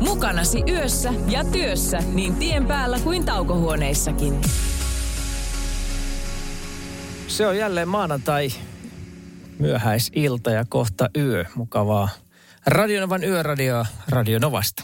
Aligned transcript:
Mukanasi 0.00 0.62
yössä 0.68 1.12
ja 1.28 1.44
työssä 1.44 1.98
niin 2.14 2.36
tien 2.36 2.66
päällä 2.66 2.98
kuin 2.98 3.24
taukohuoneissakin. 3.24 4.40
Se 7.26 7.46
on 7.46 7.56
jälleen 7.56 7.88
maanantai, 7.88 8.48
myöhäisilta 9.58 10.50
ja 10.50 10.64
kohta 10.68 11.10
yö. 11.16 11.44
Mukavaa 11.54 12.08
Radionovan 12.66 13.24
yöradioa 13.24 13.86
Radionovasta. 14.08 14.82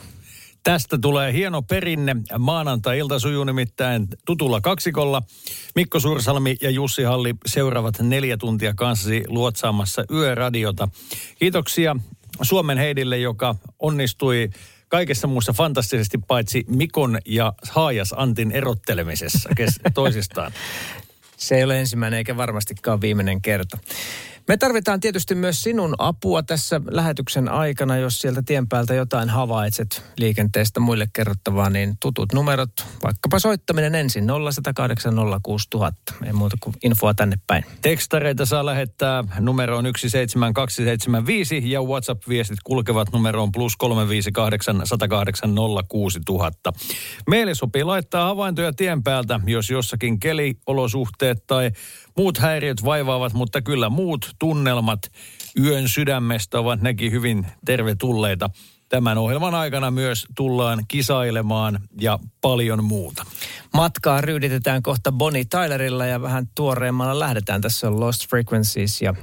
Tästä 0.62 0.98
tulee 0.98 1.32
hieno 1.32 1.62
perinne. 1.62 2.16
Maanantai-ilta 2.38 3.18
sujuu 3.18 3.44
nimittäin 3.44 4.08
tutulla 4.26 4.60
kaksikolla. 4.60 5.22
Mikko 5.74 6.00
Sursalmi 6.00 6.56
ja 6.60 6.70
Jussi 6.70 7.02
Halli 7.02 7.34
seuraavat 7.46 7.98
neljä 8.00 8.36
tuntia 8.36 8.74
kanssasi 8.74 9.24
luotsaamassa 9.28 10.04
yöradiota. 10.10 10.88
Kiitoksia 11.38 11.96
Suomen 12.42 12.78
Heidille, 12.78 13.18
joka 13.18 13.54
onnistui 13.78 14.50
kaikessa 14.92 15.26
muussa 15.26 15.52
fantastisesti 15.52 16.18
paitsi 16.18 16.64
Mikon 16.68 17.18
ja 17.26 17.52
Haajas 17.70 18.14
Antin 18.16 18.52
erottelemisessa 18.52 19.48
kes- 19.56 19.80
toisistaan. 19.94 20.52
Se 21.36 21.56
ei 21.56 21.64
ole 21.64 21.80
ensimmäinen 21.80 22.18
eikä 22.18 22.36
varmastikaan 22.36 23.00
viimeinen 23.00 23.42
kerta. 23.42 23.78
Me 24.48 24.56
tarvitaan 24.56 25.00
tietysti 25.00 25.34
myös 25.34 25.62
sinun 25.62 25.94
apua 25.98 26.42
tässä 26.42 26.80
lähetyksen 26.90 27.48
aikana, 27.48 27.96
jos 27.96 28.18
sieltä 28.18 28.42
tien 28.42 28.68
päältä 28.68 28.94
jotain 28.94 29.28
havaitset 29.28 30.02
liikenteestä 30.18 30.80
muille 30.80 31.06
kerrottavaa, 31.12 31.70
niin 31.70 31.96
tutut 32.00 32.32
numerot, 32.32 32.70
vaikkapa 33.02 33.38
soittaminen 33.38 33.94
ensin 33.94 34.26
0108 34.26 35.14
06000. 35.42 36.14
Ei 36.26 36.32
muuta 36.32 36.56
kuin 36.60 36.76
infoa 36.84 37.14
tänne 37.14 37.36
päin. 37.46 37.64
Tekstareita 37.82 38.46
saa 38.46 38.66
lähettää 38.66 39.24
numeroon 39.38 39.84
17275 39.84 41.70
ja 41.70 41.82
WhatsApp-viestit 41.82 42.58
kulkevat 42.64 43.12
numeroon 43.12 43.52
plus 43.52 43.76
358 43.76 44.80
108 44.84 45.54
06000. 45.88 46.72
Meille 47.28 47.54
sopii 47.54 47.84
laittaa 47.84 48.26
havaintoja 48.26 48.72
tien 48.72 49.02
päältä, 49.02 49.40
jos 49.46 49.70
jossakin 49.70 50.20
keliolosuhteet 50.20 51.46
tai 51.46 51.70
Muut 52.16 52.38
häiriöt 52.38 52.84
vaivaavat, 52.84 53.32
mutta 53.32 53.62
kyllä 53.62 53.88
muut 53.88 54.30
tunnelmat 54.38 55.00
yön 55.64 55.88
sydämestä 55.88 56.58
ovat 56.58 56.80
nekin 56.80 57.12
hyvin 57.12 57.46
tervetulleita. 57.64 58.50
Tämän 58.88 59.18
ohjelman 59.18 59.54
aikana 59.54 59.90
myös 59.90 60.26
tullaan 60.36 60.84
kisailemaan 60.88 61.80
ja 62.00 62.18
paljon 62.40 62.84
muuta. 62.84 63.24
Matkaa 63.74 64.20
ryyditetään 64.20 64.82
kohta 64.82 65.12
Bonnie 65.12 65.44
Tylerilla 65.44 66.06
ja 66.06 66.22
vähän 66.22 66.46
tuoreemmalla 66.54 67.18
lähdetään. 67.18 67.60
Tässä 67.60 67.88
on 67.88 68.00
Lost 68.00 68.28
Frequencies 68.28 69.02
ja 69.02 69.14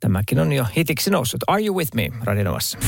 tämäkin 0.00 0.40
on 0.40 0.52
jo 0.52 0.66
hitiksi 0.76 1.10
noussut. 1.10 1.40
Are 1.46 1.64
You 1.64 1.76
With 1.76 1.94
Me? 1.94 2.08
Radio 2.24 2.44
Novassa. 2.44 2.78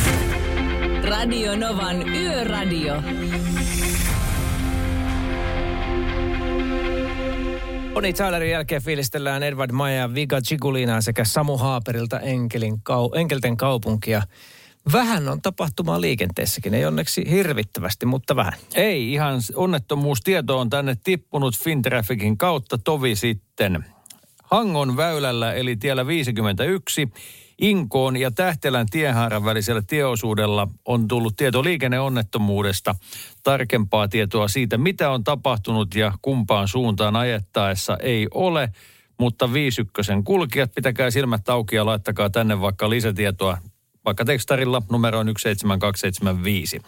Radio 1.08 1.56
Novan 1.56 2.08
Yöradio. 2.08 3.02
Bonnie 7.94 8.12
Tylerin 8.12 8.50
jälkeen 8.50 8.82
fiilistellään 8.82 9.42
Edward 9.42 9.72
Maja, 9.72 10.14
Viga 10.14 10.40
Chigulinaa 10.40 11.00
sekä 11.00 11.24
Samu 11.24 11.56
Haaperilta 11.56 12.20
Enkelin 12.20 12.74
kau- 12.74 13.18
Enkelten 13.18 13.56
kaupunkia. 13.56 14.22
Vähän 14.92 15.28
on 15.28 15.42
tapahtumaa 15.42 16.00
liikenteessäkin, 16.00 16.74
ei 16.74 16.84
onneksi 16.84 17.30
hirvittävästi, 17.30 18.06
mutta 18.06 18.36
vähän. 18.36 18.52
Ei, 18.74 19.12
ihan 19.12 19.40
onnettomuustieto 19.54 20.58
on 20.58 20.70
tänne 20.70 20.96
tippunut 21.04 21.58
Fintrafficin 21.58 22.38
kautta 22.38 22.78
tovi 22.78 23.16
sitten. 23.16 23.84
Hangon 24.42 24.96
väylällä 24.96 25.52
eli 25.52 25.76
tiellä 25.76 26.06
51 26.06 27.08
Inkoon 27.60 28.16
ja 28.16 28.30
Tähtelän 28.30 28.86
tiehaaran 28.90 29.44
välisellä 29.44 29.82
tieosuudella 29.86 30.68
on 30.84 31.08
tullut 31.08 31.36
tieto 31.36 31.64
liikenneonnettomuudesta. 31.64 32.94
Tarkempaa 33.42 34.08
tietoa 34.08 34.48
siitä, 34.48 34.78
mitä 34.78 35.10
on 35.10 35.24
tapahtunut 35.24 35.94
ja 35.94 36.12
kumpaan 36.22 36.68
suuntaan 36.68 37.16
ajettaessa 37.16 37.96
ei 38.00 38.28
ole, 38.34 38.68
mutta 39.18 39.52
51 39.52 40.12
kulkijat, 40.24 40.74
pitäkää 40.74 41.10
silmät 41.10 41.48
auki 41.48 41.76
ja 41.76 41.86
laittakaa 41.86 42.30
tänne 42.30 42.60
vaikka 42.60 42.90
lisätietoa, 42.90 43.58
vaikka 44.04 44.24
tekstarilla 44.24 44.82
numeroon 44.90 45.26
17275. 45.26 46.80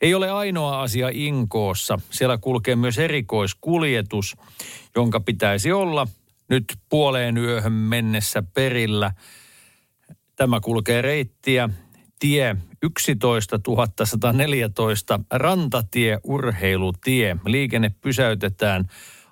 Ei 0.00 0.14
ole 0.14 0.30
ainoa 0.30 0.82
asia 0.82 1.08
Inkoossa. 1.12 1.98
Siellä 2.10 2.38
kulkee 2.38 2.76
myös 2.76 2.98
erikoiskuljetus, 2.98 4.36
jonka 4.96 5.20
pitäisi 5.20 5.72
olla 5.72 6.06
nyt 6.48 6.64
puoleen 6.88 7.38
yöhön 7.38 7.72
mennessä 7.72 8.42
perillä– 8.54 9.12
Tämä 10.36 10.60
kulkee 10.60 11.02
reittiä 11.02 11.68
tie 12.18 12.56
11 12.82 13.60
114 14.04 15.20
rantatie 15.30 16.18
urheilutie. 16.24 17.36
Liikenne 17.46 17.90
pysäytetään 18.00 18.84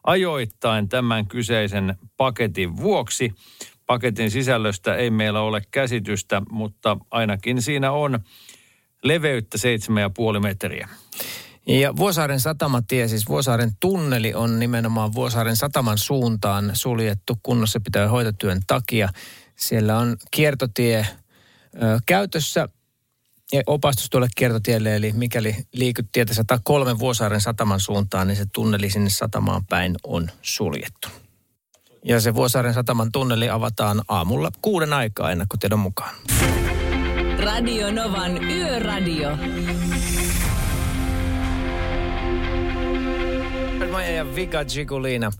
ajoittain 0.04 0.88
tämän 0.88 1.26
kyseisen 1.26 1.96
paketin 2.16 2.76
vuoksi. 2.76 3.34
Paketin 3.86 4.30
sisällöstä 4.30 4.94
ei 4.94 5.10
meillä 5.10 5.40
ole 5.40 5.62
käsitystä, 5.70 6.42
mutta 6.50 6.96
ainakin 7.10 7.62
siinä 7.62 7.92
on 7.92 8.20
leveyttä 9.04 9.58
7,5 10.34 10.40
metriä. 10.40 10.88
Ja 11.66 11.96
Vuosaaren 11.96 12.40
satamatie, 12.40 13.08
siis 13.08 13.28
Vuosaaren 13.28 13.70
tunneli 13.80 14.34
on 14.34 14.58
nimenomaan 14.58 15.12
Vuosaaren 15.12 15.56
sataman 15.56 15.98
suuntaan 15.98 16.70
suljettu 16.72 17.38
kunnossapito- 17.42 17.98
ja 17.98 18.08
hoitotyön 18.08 18.60
takia. 18.66 19.08
Siellä 19.62 19.98
on 19.98 20.16
kiertotie 20.30 21.06
ö, 21.82 21.98
käytössä 22.06 22.68
ja 23.52 23.62
opastus 23.66 24.10
tuolle 24.10 24.28
kiertotielle, 24.36 24.96
eli 24.96 25.12
mikäli 25.12 25.56
liikut 25.72 26.06
tietä 26.12 26.34
103 26.34 26.98
Vuosaaren 26.98 27.40
sataman 27.40 27.80
suuntaan, 27.80 28.26
niin 28.26 28.36
se 28.36 28.44
tunneli 28.52 28.90
sinne 28.90 29.10
satamaan 29.10 29.66
päin 29.66 29.96
on 30.04 30.30
suljettu. 30.42 31.08
Ja 32.04 32.20
se 32.20 32.34
Vuosaaren 32.34 32.74
sataman 32.74 33.12
tunneli 33.12 33.48
avataan 33.48 34.02
aamulla 34.08 34.50
kuuden 34.62 34.92
aikaa 34.92 35.30
ennakkotiedon 35.30 35.78
mukaan. 35.78 36.14
Radio 37.38 37.92
Novan 37.92 38.44
Yöradio. 38.44 39.36
Maja 43.90 44.10
ja 44.10 44.34
Vika 44.34 44.64
Gigulina 44.64 45.32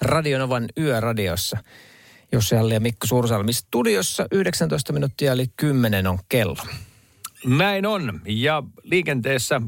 Radionovan 0.00 0.68
yöradiossa. 0.78 1.58
Jussi 2.32 2.56
Halli 2.56 2.74
ja 2.74 2.80
Mikko 2.80 3.06
Suursalmi 3.06 3.52
studiossa. 3.52 4.26
19 4.32 4.92
minuuttia 4.92 5.32
eli 5.32 5.46
10 5.56 6.06
on 6.06 6.18
kello. 6.28 6.62
Näin 7.46 7.86
on. 7.86 8.20
Ja 8.26 8.62
liikenteessä 8.82 9.60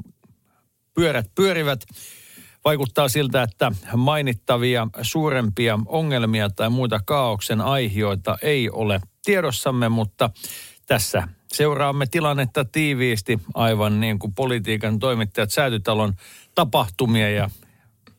pyörät 0.94 1.26
pyörivät. 1.34 1.80
Vaikuttaa 2.64 3.08
siltä, 3.08 3.42
että 3.42 3.72
mainittavia 3.96 4.88
suurempia 5.02 5.78
ongelmia 5.86 6.50
tai 6.50 6.70
muita 6.70 7.00
kaauksen 7.04 7.60
aiheita 7.60 8.38
ei 8.42 8.70
ole 8.70 9.00
tiedossamme, 9.24 9.88
mutta 9.88 10.30
tässä 10.86 11.28
seuraamme 11.52 12.06
tilannetta 12.06 12.64
tiiviisti, 12.64 13.40
aivan 13.54 14.00
niin 14.00 14.18
kuin 14.18 14.34
politiikan 14.34 14.98
toimittajat 14.98 15.50
säätytalon 15.50 16.14
tapahtumia 16.54 17.30
ja 17.30 17.50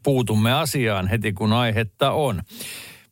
puutumme 0.04 0.54
asiaan 0.54 1.08
heti 1.08 1.34
kun 1.34 1.54
aihetta 1.54 2.12
on. 2.12 2.42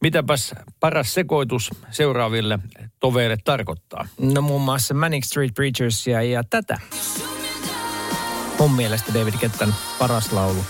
Mitäpäs 0.02 0.56
paras 0.80 1.14
sekoitus 1.14 1.70
seuraaville 1.92 2.60
toveille 3.00 3.38
tarkoittaa? 3.44 4.08
No 4.20 4.42
muun 4.42 4.62
muassa 4.62 4.94
Manic 4.94 5.26
Street 5.26 5.54
Preachersia 5.54 6.22
ja 6.22 6.44
tätä. 6.50 6.80
Mun 8.60 8.72
mielestä 8.72 9.14
David 9.14 9.34
Kettan 9.40 9.76
paras 10.00 10.32
laulu. 10.32 10.66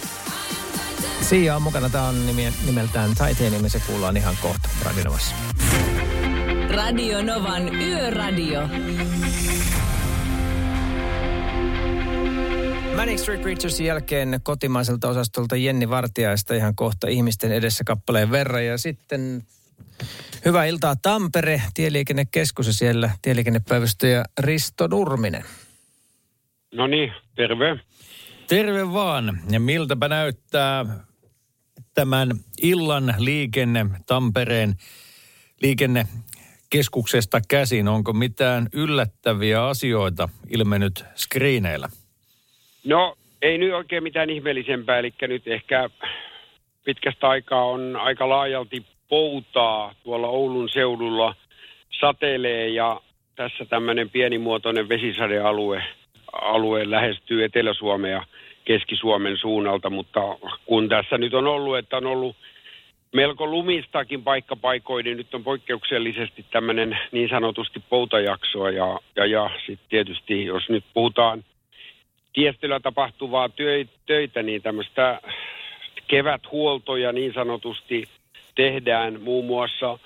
Sia 1.22 1.56
on 1.56 1.62
mukana. 1.62 1.90
Tämä 1.90 2.08
on 2.08 2.26
nimi, 2.26 2.54
nimeltään 2.66 3.10
Titanium 3.10 3.64
ja 3.64 3.70
se 3.70 3.82
kuullaan 3.88 4.18
ihan 4.18 4.36
kohta 4.42 4.70
Radinovassa. 4.86 5.36
Radio 6.70 7.24
Novan 7.24 7.76
Yöradio. 7.76 8.62
Manic 13.02 13.20
Street 13.20 13.42
Preachersin 13.42 13.86
jälkeen 13.86 14.40
kotimaiselta 14.44 15.10
osastolta 15.10 15.56
Jenni 15.56 15.90
Vartiaista 15.90 16.54
ihan 16.54 16.76
kohta 16.76 17.08
ihmisten 17.08 17.52
edessä 17.52 17.84
kappaleen 17.84 18.32
verran. 18.32 18.66
Ja 18.66 18.78
sitten 18.78 19.42
hyvää 20.46 20.66
iltaa 20.66 20.96
Tampere, 21.02 21.62
Tieliikennekeskus 21.74 22.68
ja 22.68 22.74
siellä 22.74 23.10
tieliikennepäivystäjä 23.22 24.26
Risto 24.40 24.88
Nurminen. 24.88 25.44
No 26.74 26.88
niin, 26.88 27.12
terve. 27.36 27.80
Terve 28.48 28.94
vaan. 28.94 29.42
Ja 29.52 29.60
miltäpä 29.60 30.08
näyttää 30.08 30.86
tämän 31.94 32.32
illan 32.62 33.16
liikenne 33.18 33.86
Tampereen 34.06 34.76
liikennekeskuksesta 35.62 37.42
käsin? 37.48 37.88
Onko 37.88 38.14
mitään 38.14 38.68
yllättäviä 38.74 39.68
asioita 39.68 40.30
ilmennyt 40.50 41.06
skriineillä? 41.16 41.90
No 42.84 43.16
ei 43.42 43.58
nyt 43.58 43.74
oikein 43.74 44.04
mitään 44.04 44.30
ihmeellisempää, 44.30 45.00
eli 45.00 45.14
nyt 45.22 45.48
ehkä 45.48 45.90
pitkästä 46.86 47.30
aikaa 47.30 47.66
on 47.66 47.96
aika 47.96 48.30
laajalti 48.30 48.86
poutaa 49.10 49.94
tuolla 50.04 50.28
Oulun 50.28 50.70
seudulla 50.70 51.36
satelee 52.00 52.68
ja 52.68 53.02
tässä 53.36 53.66
tämmöinen 53.66 54.10
pienimuotoinen 54.10 54.90
vesisadealue 54.90 55.84
alue 56.42 56.90
lähestyy 56.90 57.44
Etelä-Suomea 57.44 58.26
Keski-Suomen 58.66 59.38
suunnalta, 59.38 59.90
mutta 59.90 60.22
kun 60.66 60.90
tässä 60.90 61.18
nyt 61.18 61.34
on 61.34 61.48
ollut, 61.48 61.78
että 61.78 61.98
on 61.98 62.06
ollut 62.06 62.36
melko 63.14 63.48
lumistakin 63.48 64.24
paikkapaikoin, 64.24 65.04
niin 65.04 65.18
nyt 65.18 65.36
on 65.36 65.44
poikkeuksellisesti 65.44 66.46
tämmöinen 66.52 67.00
niin 67.12 67.30
sanotusti 67.30 67.84
poutajaksoa 67.90 68.70
ja, 68.70 69.00
ja, 69.16 69.26
ja 69.26 69.50
sitten 69.66 69.90
tietysti 69.90 70.46
jos 70.46 70.70
nyt 70.70 70.84
puhutaan 70.94 71.44
tiestöllä 72.34 72.80
tapahtuvaa 72.80 73.50
töitä, 74.06 74.44
niin 74.44 74.62
tämmöistä 74.62 75.22
keväthuoltoja 76.08 77.12
niin 77.12 77.34
sanotusti 77.34 78.04
tehdään 78.56 79.22
muun 79.22 79.46
muassa 79.46 80.00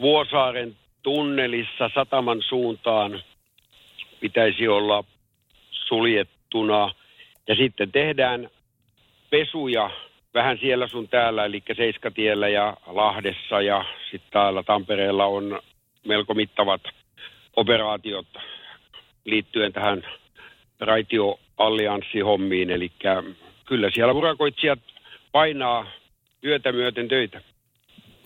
Vuosaaren 0.00 0.76
tunnelissa 1.02 1.90
sataman 1.94 2.42
suuntaan 2.42 3.22
pitäisi 4.20 4.68
olla 4.68 5.04
suljettuna. 5.70 6.94
Ja 7.48 7.54
sitten 7.54 7.92
tehdään 7.92 8.50
pesuja 9.30 9.90
vähän 10.34 10.58
siellä 10.58 10.88
sun 10.88 11.08
täällä, 11.08 11.44
eli 11.44 11.62
Seiskatiellä 11.76 12.48
ja 12.48 12.76
Lahdessa 12.86 13.60
ja 13.60 13.84
sitten 14.10 14.30
täällä 14.32 14.62
Tampereella 14.62 15.26
on 15.26 15.60
melko 16.04 16.34
mittavat 16.34 16.80
operaatiot 17.56 18.26
liittyen 19.24 19.72
tähän 19.72 20.06
raitioallianssihommiin, 21.58 22.70
eli 22.70 22.92
kyllä 23.64 23.90
siellä 23.94 24.12
urakoitsijat 24.12 24.78
painaa 25.32 25.86
yötä 26.44 26.72
myöten 26.72 27.08
töitä. 27.08 27.40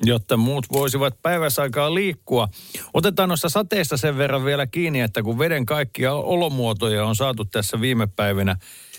Jotta 0.05 0.37
muut 0.37 0.67
voisivat 0.73 1.15
päiväsaikaa 1.23 1.94
liikkua. 1.94 2.49
Otetaan 2.94 3.29
noissa 3.29 3.49
sateissa 3.49 3.97
sen 3.97 4.19
verran 4.19 4.44
vielä 4.44 4.67
kiinni, 4.67 5.00
että 5.00 5.23
kun 5.23 5.38
veden 5.38 5.67
kaikkia 5.67 6.15
olomuotoja 6.15 7.05
on 7.05 7.17
saatu 7.17 7.44
tässä 7.44 7.81
viime 7.81 8.09
päivinä 8.17 8.56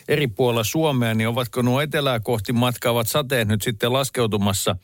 eri 0.07 0.27
puolilla 0.27 0.63
Suomea, 0.63 1.13
niin 1.13 1.27
ovatko 1.27 1.61
nuo 1.61 1.81
etelää 1.81 2.19
kohti 2.19 2.53
matkaavat 2.53 3.07
sateet 3.07 3.47
nyt 3.47 3.61
sitten 3.61 3.93
laskeutumassa 3.93 4.75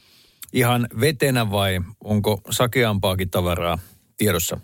ihan 0.53 0.87
vetenä 0.99 1.51
vai 1.51 1.79
onko 2.03 2.41
sakeampaakin 2.49 3.29
tavaraa 3.29 3.79
tiedossa? 4.17 4.59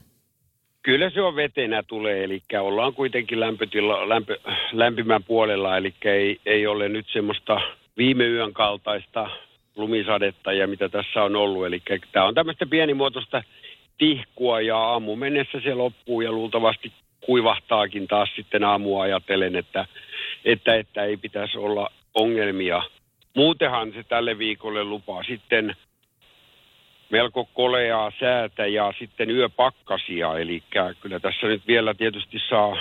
Kyllä 0.83 1.09
se 1.09 1.21
on 1.21 1.35
vetenä 1.35 1.83
tulee, 1.83 2.23
eli 2.23 2.41
ollaan 2.59 2.93
kuitenkin 2.93 3.39
lämpötila, 3.39 4.09
lämpö, 4.09 4.39
lämpimän 4.71 5.23
puolella, 5.23 5.77
eli 5.77 5.93
ei, 6.05 6.39
ei 6.45 6.67
ole 6.67 6.89
nyt 6.89 7.05
semmoista 7.13 7.61
viime 7.97 8.27
yön 8.27 8.53
kaltaista 8.53 9.29
lumisadetta 9.75 10.53
ja 10.53 10.67
mitä 10.67 10.89
tässä 10.89 11.23
on 11.23 11.35
ollut. 11.35 11.65
Eli 11.65 11.81
tämä 12.11 12.25
on 12.25 12.33
tämmöistä 12.33 12.65
pienimuotoista 12.65 13.43
tihkua 13.97 14.61
ja 14.61 14.77
aamu 14.77 15.15
mennessä 15.15 15.59
se 15.63 15.73
loppuu 15.73 16.21
ja 16.21 16.31
luultavasti 16.31 16.91
kuivahtaakin 17.21 18.07
taas 18.07 18.29
sitten 18.35 18.63
aamua 18.63 19.03
ajatellen, 19.03 19.55
että, 19.55 19.85
että, 20.45 20.75
että 20.75 21.03
ei 21.03 21.17
pitäisi 21.17 21.57
olla 21.57 21.91
ongelmia. 22.13 22.83
Muutenhan 23.35 23.93
se 23.93 24.03
tälle 24.03 24.37
viikolle 24.37 24.83
lupaa 24.83 25.23
sitten 25.23 25.75
melko 27.13 27.45
koleaa 27.53 28.11
säätä 28.19 28.65
ja 28.67 28.93
sitten 28.99 29.29
yöpakkasia. 29.29 30.37
Eli 30.39 30.63
kyllä 31.01 31.19
tässä 31.19 31.47
nyt 31.47 31.67
vielä 31.67 31.93
tietysti 31.93 32.37
saa, 32.49 32.77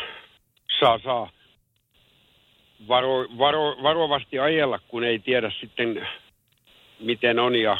saa, 0.81 0.99
saa 1.05 1.31
varo, 2.89 3.27
varo, 3.39 3.77
varovasti 3.83 4.39
ajella, 4.39 4.79
kun 4.89 5.05
ei 5.05 5.19
tiedä 5.19 5.53
sitten 5.61 6.09
miten 7.01 7.39
on 7.39 7.55
ja 7.55 7.79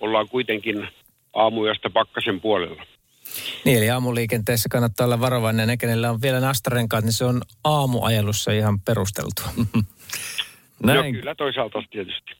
ollaan 0.00 0.28
kuitenkin 0.28 0.88
aamuyöstä 1.34 1.90
pakkasen 1.90 2.40
puolella. 2.40 2.82
Niin, 3.64 3.78
eli 3.78 3.90
aamuliikenteessä 3.90 4.68
kannattaa 4.68 5.04
olla 5.04 5.20
varovainen. 5.20 5.68
Ne, 5.68 5.76
kenellä 5.76 6.10
on 6.10 6.22
vielä 6.22 6.40
nastarenkaat, 6.40 7.04
niin 7.04 7.12
se 7.12 7.24
on 7.24 7.42
aamuajelussa 7.64 8.52
ihan 8.52 8.80
perusteltua. 8.80 9.46
Näin. 10.82 11.14
No 11.14 11.20
kyllä 11.20 11.34
toisaalta 11.34 11.82
tietysti. 11.90 12.32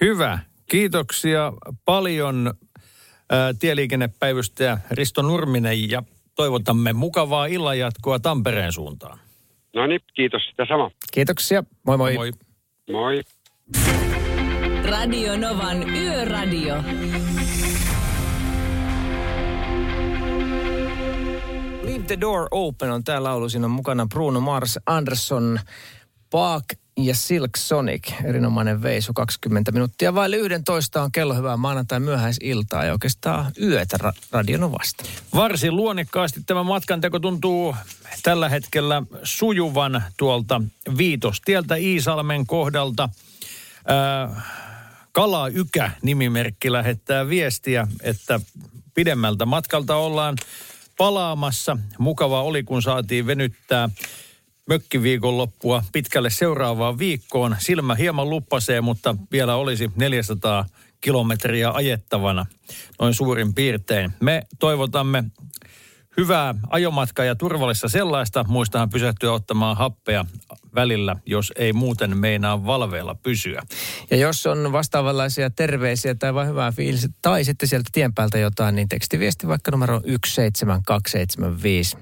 Hyvä. 0.00 0.38
Kiitoksia 0.70 1.52
paljon 1.84 2.54
ää, 3.30 3.54
tieliikennepäivystäjä 3.54 4.78
Risto 4.90 5.22
Nurminen 5.22 5.90
ja 5.90 6.02
toivotamme 6.34 6.92
mukavaa 6.92 7.46
illanjatkoa 7.46 8.18
Tampereen 8.18 8.72
suuntaan. 8.72 9.18
No 9.74 9.86
niin, 9.86 10.00
kiitos 10.14 10.42
sitä 10.50 10.66
sama. 10.68 10.90
Kiitoksia. 11.12 11.64
Moi 11.86 11.96
moi. 11.96 12.14
Moi. 12.14 12.32
Moi. 12.90 13.20
Radio 14.90 15.36
Novan 15.36 15.96
Yöradio. 15.96 16.74
Leave 21.82 22.04
the 22.06 22.20
Door 22.20 22.48
Open 22.50 22.90
on 22.90 23.04
tää 23.04 23.22
laulu. 23.22 23.48
Siinä 23.48 23.66
on 23.66 23.70
mukana 23.70 24.06
Bruno 24.06 24.40
Mars, 24.40 24.78
Anderson, 24.86 25.60
Park 26.30 26.64
ja 27.04 27.14
Silk 27.14 27.56
Sonic. 27.56 28.12
Erinomainen 28.24 28.82
veisu, 28.82 29.12
20 29.12 29.72
minuuttia 29.72 30.14
vaille 30.14 30.36
11 30.36 31.02
on 31.02 31.12
kello 31.12 31.34
hyvää 31.34 31.56
maanantai 31.56 32.00
myöhäisiltaa 32.00 32.84
ja 32.84 32.92
oikeastaan 32.92 33.52
yötä 33.62 33.96
ra- 34.02 34.26
Radionovasta. 34.32 35.04
Varsin 35.34 35.76
luonnikkaasti 35.76 36.40
tämä 36.46 36.62
matkanteko 36.62 37.18
tuntuu 37.18 37.76
tällä 38.22 38.48
hetkellä 38.48 39.02
sujuvan 39.22 40.02
tuolta 40.16 40.62
Viitostieltä 40.98 41.76
Iisalmen 41.76 42.46
kohdalta. 42.46 43.08
Äh, 43.90 44.44
Kala 45.12 45.48
Ykä 45.48 45.90
nimimerkki 46.02 46.72
lähettää 46.72 47.28
viestiä, 47.28 47.86
että 48.02 48.40
pidemmältä 48.94 49.46
matkalta 49.46 49.96
ollaan 49.96 50.36
palaamassa. 50.96 51.76
Mukava 51.98 52.42
oli, 52.42 52.62
kun 52.62 52.82
saatiin 52.82 53.26
venyttää 53.26 53.88
mökkiviikonloppua 54.70 55.82
pitkälle 55.92 56.30
seuraavaan 56.30 56.98
viikkoon. 56.98 57.56
Silmä 57.58 57.94
hieman 57.94 58.30
luppasee, 58.30 58.80
mutta 58.80 59.16
vielä 59.32 59.54
olisi 59.54 59.90
400 59.96 60.66
kilometriä 61.00 61.70
ajettavana 61.70 62.46
noin 63.00 63.14
suurin 63.14 63.54
piirtein. 63.54 64.12
Me 64.20 64.42
toivotamme 64.58 65.24
hyvää 66.16 66.54
ajomatkaa 66.68 67.24
ja 67.24 67.34
turvallista 67.34 67.88
sellaista. 67.88 68.44
Muistahan 68.48 68.90
pysähtyä 68.90 69.32
ottamaan 69.32 69.76
happea 69.76 70.24
välillä, 70.74 71.16
jos 71.26 71.52
ei 71.56 71.72
muuten 71.72 72.16
meinaa 72.16 72.66
valveilla 72.66 73.14
pysyä. 73.14 73.62
Ja 74.10 74.16
jos 74.16 74.46
on 74.46 74.72
vastaavanlaisia 74.72 75.50
terveisiä 75.50 76.14
tai 76.14 76.34
vain 76.34 76.48
hyvää 76.48 76.72
fiilistä 76.72 77.08
tai 77.22 77.44
sitten 77.44 77.68
sieltä 77.68 77.90
tien 77.92 78.14
päältä 78.14 78.38
jotain, 78.38 78.74
niin 78.74 78.88
tekstiviesti 78.88 79.48
vaikka 79.48 79.70
numero 79.70 80.00
17275 80.00 81.96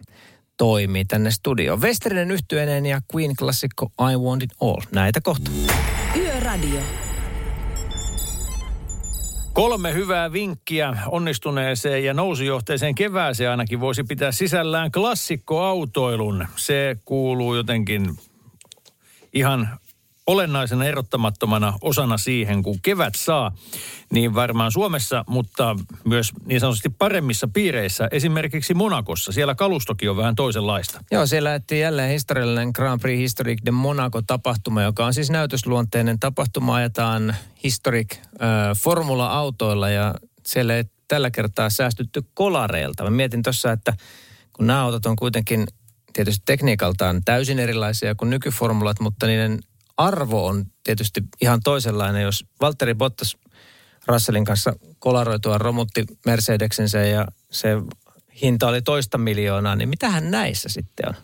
toimii 0.59 1.05
tänne 1.05 1.31
studioon. 1.31 1.81
Westerinen 1.81 2.31
yhtyenen 2.31 2.87
ja 2.87 3.01
Queen 3.15 3.37
klassikko 3.37 3.87
I 3.87 4.17
Want 4.17 4.43
It 4.43 4.51
All. 4.61 4.81
Näitä 4.93 5.21
kohta. 5.21 5.51
Yöradio. 6.17 6.81
Kolme 9.53 9.95
hyvää 9.95 10.33
vinkkiä 10.33 10.97
onnistuneeseen 11.07 12.05
ja 12.05 12.15
nousujohteeseen 12.15 12.95
kevääseen 12.95 13.51
ainakin 13.51 13.81
voisi 13.81 14.05
pitää 14.05 14.33
sisällään 14.33 14.93
klassikkoautoilun. 14.93 16.47
Se 16.57 16.97
kuuluu 17.05 17.55
jotenkin 17.55 18.17
ihan 19.33 19.79
olennaisena 20.29 20.85
erottamattomana 20.85 21.75
osana 21.81 22.19
siihen, 22.19 22.63
kun 22.63 22.81
kevät 22.83 23.15
saa, 23.15 23.53
niin 24.13 24.35
varmaan 24.35 24.73
Suomessa, 24.73 25.25
mutta 25.29 25.77
myös 26.05 26.33
niin 26.47 26.61
sanotusti 26.61 26.89
paremmissa 26.89 27.49
piireissä, 27.53 28.09
esimerkiksi 28.11 28.75
Monakossa. 28.75 29.33
Siellä 29.33 29.55
kalustokin 29.55 30.11
on 30.11 30.17
vähän 30.17 30.35
toisenlaista. 30.35 31.05
Joo, 31.11 31.27
siellä 31.27 31.51
lähti 31.51 31.81
jälleen 31.81 32.11
historiallinen 32.11 32.71
Grand 32.75 33.01
Prix 33.01 33.19
Historic 33.19 33.59
de 33.67 33.71
Monaco-tapahtuma, 33.71 34.83
joka 34.83 35.07
on 35.07 35.15
siis 35.15 35.31
näytösluonteinen 35.31 36.19
tapahtuma. 36.19 36.75
Ajetaan 36.75 37.37
Historic 37.65 38.17
äh, 38.17 38.21
Formula-autoilla 38.77 39.91
ja 39.91 40.15
siellä 40.47 40.77
ei 40.77 40.85
tällä 41.09 41.31
kertaa 41.31 41.71
säästytty 41.71 42.23
kolareilta. 42.35 43.05
Mä 43.05 43.11
mietin 43.11 43.43
tuossa, 43.43 43.73
että 43.73 43.93
kun 44.53 44.67
nämä 44.67 44.83
autot 44.83 45.07
on 45.07 45.17
kuitenkin 45.17 45.67
tietysti 46.13 46.43
tekniikaltaan 46.47 47.25
täysin 47.25 47.59
erilaisia 47.59 48.15
kuin 48.15 48.31
nykyformulat, 48.31 49.01
mutta 49.01 49.27
niiden 49.27 49.59
arvo 49.99 50.47
on 50.47 50.65
tietysti 50.85 51.21
ihan 51.41 51.61
toisenlainen. 51.65 52.23
Jos 52.23 52.45
Valtteri 52.61 52.95
Bottas 52.95 53.37
Russellin 54.07 54.45
kanssa 54.45 54.73
kolaroitua 54.99 55.59
romutti 55.59 56.05
Mercedeksensä 56.27 56.99
ja 56.99 57.27
se 57.51 57.69
hinta 58.43 58.69
oli 58.69 58.83
toista 58.83 59.19
miljoonaa, 59.19 59.77
niin 59.77 59.89
mitähän 59.89 60.31
näissä 60.31 60.69
sitten 60.69 61.09
on? 61.09 61.15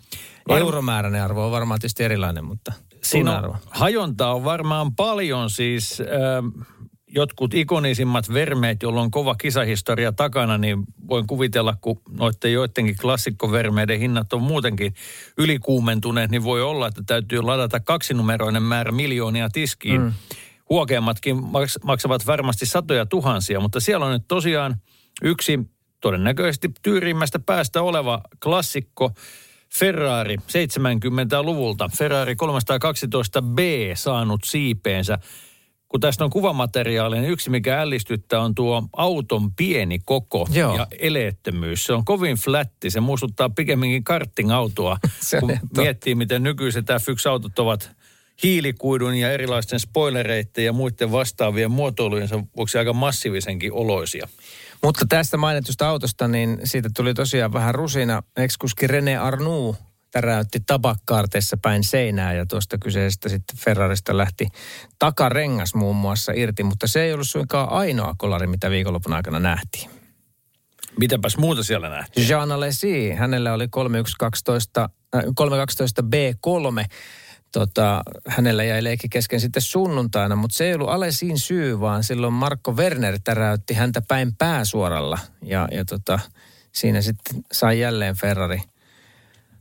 Euromääräinen 0.59 1.23
arvo 1.23 1.45
on 1.47 1.51
varmaan 1.51 1.81
tietysti 1.81 2.05
erilainen, 2.05 2.45
mutta... 2.45 2.73
Siinä 3.03 3.31
on, 3.31 3.43
tunnearvoa. 3.43 3.71
hajontaa 3.71 4.35
on 4.35 4.45
varmaan 4.45 4.95
paljon 4.95 5.51
siis... 5.51 6.01
Äh, 6.01 6.67
jotkut 7.15 7.55
ikonisimmat 7.55 8.33
vermeet, 8.33 8.83
joilla 8.83 9.01
on 9.01 9.11
kova 9.11 9.35
kisahistoria 9.35 10.13
takana, 10.13 10.59
niin 10.59 10.85
voin 11.09 11.27
kuvitella, 11.27 11.77
kun 11.81 12.01
noiden 12.19 12.53
joidenkin 12.53 12.97
klassikkovermeiden 13.01 13.99
hinnat 13.99 14.33
on 14.33 14.43
muutenkin 14.43 14.95
ylikuumentuneet, 15.39 16.31
niin 16.31 16.45
voi 16.45 16.63
olla, 16.63 16.87
että 16.87 17.03
täytyy 17.07 17.43
ladata 17.43 17.81
kaksinumeroinen 17.81 18.63
määrä 18.63 18.93
miljoonia 18.93 19.49
tiskiin. 19.51 20.01
Mm. 20.01 20.13
Huokeammatkin 20.71 21.37
maks- 21.37 21.85
maksavat 21.85 22.27
varmasti 22.27 22.67
satoja 22.67 23.07
tuhansia, 23.07 23.61
mutta 23.61 23.81
siellä 23.81 24.07
on 24.07 24.13
nyt 24.13 24.29
tosiaan 24.29 24.77
yksi 25.23 25.61
todennäköisesti 26.01 26.71
tyyrimmästä 26.83 27.39
päästä 27.39 27.83
oleva 27.83 28.21
klassikko, 28.43 29.11
Ferrari 29.79 30.37
70-luvulta. 30.37 31.91
Ferrari 31.99 32.35
312B 32.35 33.61
saanut 33.95 34.41
siipeensä 34.45 35.19
kun 35.95 36.01
tästä 36.01 36.25
on 36.25 36.31
kuvamateriaalia, 36.31 37.21
niin 37.21 37.33
yksi 37.33 37.51
mikä 37.51 37.81
ällistyttää 37.81 38.41
on 38.41 38.55
tuo 38.55 38.89
auton 38.97 39.53
pieni 39.53 39.99
koko 40.05 40.49
Joo. 40.53 40.77
ja 40.77 40.87
eleettömyys. 40.99 41.85
Se 41.85 41.93
on 41.93 42.05
kovin 42.05 42.37
flätti, 42.37 42.91
se 42.91 43.01
muistuttaa 43.01 43.51
pikemminkin 43.51 44.05
on 45.35 45.41
kun 45.41 45.49
totta. 45.49 45.81
miettii 45.81 46.15
miten 46.15 46.43
nykyiset 46.43 46.87
F1-autot 46.91 47.59
ovat 47.59 47.91
hiilikuidun 48.43 49.15
ja 49.15 49.33
erilaisten 49.33 49.81
spoilereiden 49.81 50.65
ja 50.65 50.73
muiden 50.73 51.13
vastaavien 51.13 51.71
muotoilujensa 51.71 52.45
vuoksi 52.57 52.79
aika 52.79 52.93
massiivisenkin 52.93 53.73
oloisia. 53.73 54.29
Mutta 54.83 55.07
tästä 55.09 55.37
mainitusta 55.37 55.89
autosta, 55.89 56.29
niin 56.29 56.61
siitä 56.65 56.91
tuli 56.97 57.15
tosiaan 57.15 57.53
vähän 57.53 57.75
rusina. 57.75 58.23
Ekskuski 58.37 58.87
René 58.87 59.19
Arnoux 59.21 59.79
täräytti 60.15 60.61
tabakkaarteessa 60.67 61.57
päin 61.63 61.85
seinää 61.85 62.33
ja 62.33 62.47
tuosta 62.47 62.79
kyseisestä 62.79 63.29
sitten 63.29 63.57
Ferrarista 63.59 64.17
lähti 64.17 64.49
takarengas 64.99 65.75
muun 65.75 65.97
muassa 65.97 66.33
irti, 66.37 66.63
mutta 66.63 66.87
se 66.87 67.03
ei 67.03 67.13
ollut 67.13 67.29
suinkaan 67.29 67.69
ainoa 67.69 68.15
kolari, 68.19 68.47
mitä 68.47 68.71
viikonlopun 68.71 69.13
aikana 69.13 69.39
nähtiin. 69.39 69.91
Mitäpäs 70.99 71.37
muuta 71.37 71.63
siellä 71.63 71.89
nähtiin? 71.89 72.29
Jean 72.29 72.53
Alesi, 72.53 73.11
hänellä 73.11 73.53
oli 73.53 73.69
3112, 73.69 74.89
äh, 75.17 75.23
312 75.35 76.03
B3. 76.03 76.85
Tota, 77.53 78.03
hänellä 78.29 78.65
jäi 78.65 78.85
leikki 78.85 79.09
kesken 79.09 79.41
sitten 79.41 79.63
sunnuntaina, 79.63 80.37
mutta 80.37 80.57
se 80.57 80.65
ei 80.65 80.75
ollut 80.75 80.89
Alesin 80.89 81.39
syy, 81.39 81.81
vaan 81.81 82.05
silloin 82.05 82.33
Marko 82.33 82.73
Werner 82.73 83.19
täräytti 83.25 83.75
häntä 83.75 84.03
päin 84.09 84.37
pääsuoralla. 84.37 85.19
Ja, 85.43 85.69
ja 85.73 85.85
tota, 85.85 86.19
siinä 86.73 87.03
sitten 87.03 87.45
sai 87.53 87.81
jälleen 87.81 88.17
Ferrari 88.17 88.63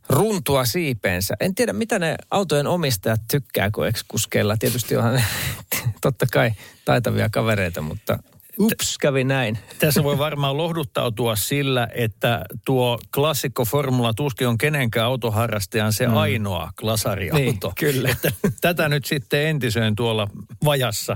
runtua 0.10 0.66
siipeensä. 0.66 1.36
En 1.40 1.56
tiedä, 1.56 1.74
mitä 1.74 2.00
ne 2.00 2.16
autojen 2.32 2.68
omistajat 2.68 3.22
tykkää, 3.32 3.72
kun 3.72 3.88
ekskuskeilla. 3.88 4.58
Tietysti 4.58 4.96
onhan 4.98 5.14
ne 5.14 5.24
totta 6.02 6.26
kai 6.32 6.52
taitavia 6.86 7.30
kavereita, 7.30 7.82
mutta 7.82 8.20
ups, 8.60 8.98
kävi 8.98 9.24
näin. 9.24 9.58
Tässä 9.80 10.04
voi 10.04 10.18
varmaan 10.18 10.58
lohduttautua 10.58 11.36
sillä, 11.36 11.88
että 11.94 12.46
tuo 12.66 13.00
klassikko 13.14 13.66
Formula 13.66 14.14
tuskin 14.14 14.48
on 14.48 14.58
kenenkään 14.58 15.06
autoharrastajan 15.06 15.94
se 15.94 16.08
mm. 16.08 16.18
ainoa 16.18 16.72
klasariauto. 16.80 17.38
Niin, 17.38 17.60
kyllä. 17.80 18.10
Että 18.10 18.32
tätä 18.62 18.90
nyt 18.90 19.06
sitten 19.06 19.48
entisöin 19.48 19.96
tuolla 19.96 20.28
vajassa. 20.66 21.16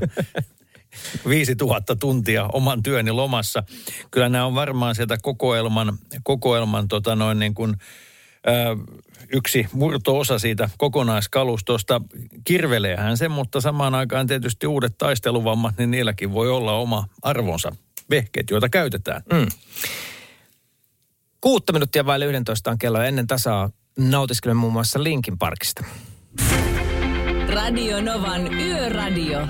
5000 1.28 1.96
tuntia 1.96 2.50
oman 2.54 2.84
työni 2.84 3.12
lomassa. 3.12 3.64
Kyllä 4.12 4.30
nämä 4.30 4.46
on 4.46 4.56
varmaan 4.56 4.96
sieltä 4.96 5.18
kokoelman, 5.22 5.98
kokoelman 6.24 6.88
tota 6.88 7.16
noin 7.16 7.40
niin 7.40 7.54
kuin, 7.54 7.76
yksi 9.34 9.68
murto-osa 9.74 10.40
siitä 10.40 10.70
kokonaiskalustosta. 10.78 12.02
Kirveleehän 12.44 13.18
se, 13.18 13.30
mutta 13.30 13.62
samaan 13.62 13.96
aikaan 13.96 14.28
tietysti 14.28 14.68
uudet 14.68 14.98
taisteluvammat, 14.98 15.78
niin 15.78 15.92
niilläkin 15.92 16.34
voi 16.34 16.50
olla 16.50 16.74
oma 16.74 17.08
arvonsa 17.22 17.76
vehkeet, 18.10 18.50
joita 18.50 18.70
käytetään. 18.70 19.22
Mm. 19.34 19.48
Kuutta 21.42 21.74
minuuttia 21.74 22.06
vaille 22.06 22.26
11 22.26 22.72
on 22.72 22.78
kello 22.78 23.02
ennen 23.02 23.28
tasaa 23.28 23.70
nautiskelemme 23.98 24.60
muun 24.60 24.74
muassa 24.74 25.04
Linkin 25.04 25.38
Parkista. 25.38 25.84
Radio 27.54 28.02
Novan 28.02 28.54
Yöradio. 28.54 29.48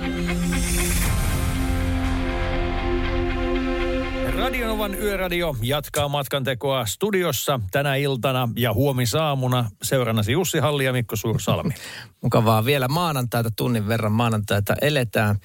Radionovan 4.38 4.94
Yöradio 4.94 5.56
jatkaa 5.62 6.08
matkantekoa 6.08 6.86
studiossa 6.86 7.60
tänä 7.70 7.96
iltana 7.96 8.48
ja 8.56 8.72
huomisaamuna 8.74 9.70
seurannasi 9.82 10.32
Jussi 10.32 10.58
Halli 10.58 10.84
ja 10.84 10.92
Mikko 10.92 11.16
Suursalmi. 11.16 11.74
Mukavaa 12.22 12.64
vielä 12.64 12.88
maanantaita, 12.88 13.50
tunnin 13.56 13.88
verran 13.88 14.12
maanantaita 14.12 14.74
eletään. 14.80 15.36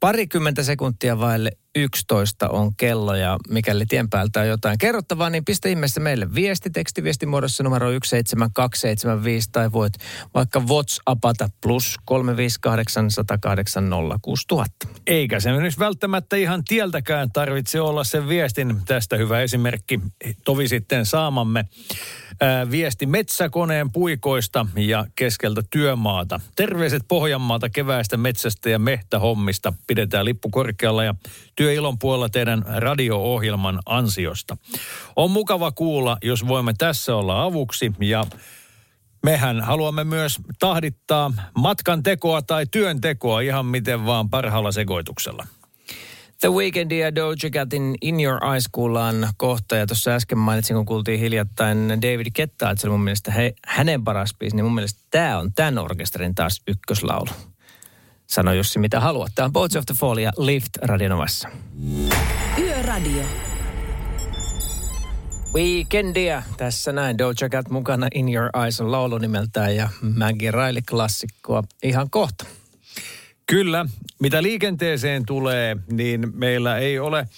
Parikymmentä 0.00 0.62
sekuntia 0.62 1.18
vaille 1.18 1.50
11 1.74 2.48
on 2.48 2.76
kello 2.76 3.14
ja 3.14 3.38
mikäli 3.48 3.86
tien 3.86 4.10
päältä 4.10 4.40
on 4.40 4.48
jotain 4.48 4.78
kerrottavaa, 4.78 5.30
niin 5.30 5.44
pistä 5.44 5.68
ihmeessä 5.68 6.00
meille 6.00 6.34
viesti 6.34 6.70
tekstiviestimuodossa 6.70 7.62
numero 7.62 7.86
17875 7.86 9.48
tai 9.52 9.72
voit 9.72 9.92
vaikka 10.34 10.60
WhatsAppata 10.60 11.48
plus 11.62 11.96
358 12.04 13.10
108 13.10 13.90
06000. 14.22 14.88
Eikä 15.06 15.40
se 15.40 15.52
nyt 15.52 15.78
välttämättä 15.78 16.36
ihan 16.36 16.64
tieltäkään 16.64 17.32
tarvitse 17.32 17.80
olla 17.80 18.04
sen 18.04 18.28
viestin. 18.28 18.76
Tästä 18.86 19.16
hyvä 19.16 19.40
esimerkki 19.40 20.00
tovi 20.44 20.68
sitten 20.68 21.06
saamamme 21.06 21.64
viesti 22.70 23.06
metsäkoneen 23.06 23.92
puikoista 23.92 24.66
ja 24.76 25.06
keskeltä 25.14 25.62
työmaata. 25.70 26.40
Terveiset 26.56 27.02
Pohjanmaalta 27.08 27.68
keväästä 27.68 28.16
metsästä 28.16 28.70
ja 28.70 28.78
mehtähommista. 28.78 29.72
Pidetään 29.86 30.24
lippu 30.24 30.48
korkealla 30.50 31.04
ja 31.04 31.14
työilon 31.56 31.98
puolella 31.98 32.28
teidän 32.28 32.64
radio-ohjelman 32.66 33.78
ansiosta. 33.86 34.56
On 35.16 35.30
mukava 35.30 35.72
kuulla, 35.72 36.16
jos 36.22 36.48
voimme 36.48 36.74
tässä 36.78 37.16
olla 37.16 37.42
avuksi 37.42 37.92
ja 38.00 38.24
Mehän 39.22 39.60
haluamme 39.60 40.04
myös 40.04 40.36
tahdittaa 40.58 41.32
matkan 41.58 42.02
tekoa 42.02 42.42
tai 42.42 42.66
työn 42.70 43.00
tekoa 43.00 43.40
ihan 43.40 43.66
miten 43.66 44.06
vaan 44.06 44.30
parhaalla 44.30 44.72
sekoituksella. 44.72 45.46
The 46.42 46.52
Weeknd 46.52 46.92
ja 46.92 47.14
Doja 47.14 47.50
Catin 47.52 47.94
In 48.00 48.20
Your 48.20 48.44
Eyes 48.44 48.64
kuullaan 48.72 49.28
kohta. 49.36 49.76
Ja 49.76 49.86
tuossa 49.86 50.10
äsken 50.10 50.38
mainitsin, 50.38 50.76
kun 50.76 50.86
kuultiin 50.86 51.20
hiljattain 51.20 51.88
David 51.88 52.26
Kettaa, 52.34 52.70
että 52.70 52.80
se 52.82 52.86
oli 52.86 52.92
mun 52.92 53.04
mielestä 53.04 53.32
he, 53.32 53.54
hänen 53.66 54.04
paras 54.04 54.34
biisi, 54.38 54.56
niin 54.56 54.64
mun 54.64 54.74
mielestä 54.74 55.00
tämä 55.10 55.38
on 55.38 55.52
tämän 55.52 55.78
orkesterin 55.78 56.34
taas 56.34 56.62
ykköslaulu. 56.68 57.30
Sano 58.26 58.52
Jussi 58.52 58.78
mitä 58.78 59.00
haluat. 59.00 59.32
Tämä 59.34 59.46
on 59.46 59.52
Boats 59.52 59.76
of 59.76 59.86
the 59.86 59.94
Fall 59.98 60.16
ja 60.16 60.32
Lift 60.38 60.76
Radionovassa. 60.82 61.48
Yöradio. 62.58 63.22
Weekendia. 65.54 66.42
Tässä 66.56 66.92
näin 66.92 67.18
Doja 67.18 67.48
Cat 67.50 67.70
mukana 67.70 68.08
In 68.14 68.34
Your 68.34 68.50
Eyes 68.62 68.80
on 68.80 68.92
laulu 68.92 69.18
nimeltään 69.18 69.76
ja 69.76 69.88
Maggie 70.16 70.50
Riley 70.50 70.82
klassikkoa 70.90 71.62
ihan 71.82 72.10
kohta. 72.10 72.44
Kyllä, 73.46 73.86
mitä 74.20 74.42
liikenteeseen 74.42 75.26
tulee, 75.26 75.76
niin 75.90 76.32
meillä 76.34 76.78
ei 76.78 76.98
ole 76.98 77.28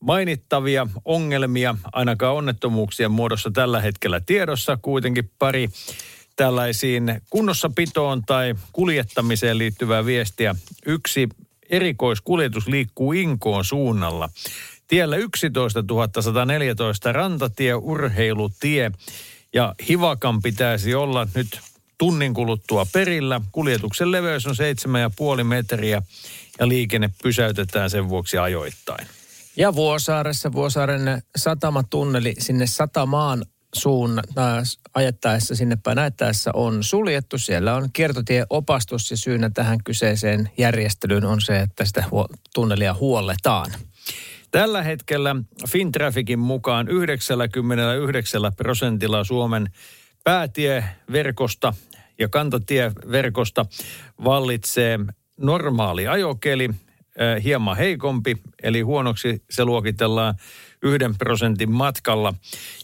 mainittavia 0.00 0.86
ongelmia, 1.04 1.74
ainakaan 1.92 2.34
onnettomuuksien 2.34 3.10
muodossa 3.10 3.50
tällä 3.50 3.80
hetkellä 3.80 4.20
tiedossa. 4.20 4.78
Kuitenkin 4.82 5.30
pari 5.38 5.68
tällaisiin 6.36 7.20
kunnossapitoon 7.30 8.22
tai 8.26 8.54
kuljettamiseen 8.72 9.58
liittyvää 9.58 10.06
viestiä. 10.06 10.54
Yksi 10.86 11.28
erikoiskuljetus 11.70 12.68
liikkuu 12.68 13.12
Inkoon 13.12 13.64
suunnalla. 13.64 14.28
Tiellä 14.88 15.16
11 15.16 15.84
114 16.20 17.12
rantatie, 17.12 17.74
urheilutie 17.74 18.92
ja 19.54 19.74
Hivakan 19.88 20.42
pitäisi 20.42 20.94
olla 20.94 21.28
nyt 21.34 21.60
tunnin 22.00 22.34
kuluttua 22.34 22.86
perillä. 22.92 23.40
Kuljetuksen 23.52 24.12
leveys 24.12 24.46
on 24.46 24.54
7,5 25.38 25.44
metriä 25.44 26.02
ja 26.60 26.68
liikenne 26.68 27.10
pysäytetään 27.22 27.90
sen 27.90 28.08
vuoksi 28.08 28.38
ajoittain. 28.38 29.06
Ja 29.56 29.74
Vuosaaressa, 29.74 30.52
Vuosaaren 30.52 31.22
satamatunneli 31.36 32.34
sinne 32.38 32.66
satamaan 32.66 33.44
suun 33.74 34.18
äh, 34.18 34.62
ajettaessa 34.94 35.54
sinne 35.54 35.76
päin 35.82 35.96
näyttäessä 35.96 36.50
on 36.54 36.84
suljettu. 36.84 37.38
Siellä 37.38 37.74
on 37.74 37.88
kiertotieopastus 37.92 39.10
ja 39.10 39.16
syynä 39.16 39.50
tähän 39.54 39.78
kyseiseen 39.84 40.50
järjestelyyn 40.58 41.24
on 41.24 41.40
se, 41.40 41.60
että 41.60 41.84
sitä 41.84 42.04
tunnelia 42.54 42.94
huolletaan. 42.94 43.72
Tällä 44.50 44.82
hetkellä 44.82 45.36
Fintrafficin 45.68 46.38
mukaan 46.38 46.88
99 46.88 48.52
prosentilla 48.56 49.24
Suomen 49.24 49.70
päätieverkosta 50.24 51.74
ja 52.20 52.28
kantatieverkosta 52.28 53.66
vallitsee 54.24 54.98
normaali 55.36 56.08
ajokeli. 56.08 56.70
hieman 57.44 57.76
heikompi, 57.76 58.36
eli 58.62 58.80
huonoksi 58.80 59.42
se 59.50 59.64
luokitellaan 59.64 60.34
yhden 60.82 61.16
prosentin 61.16 61.70
matkalla. 61.70 62.34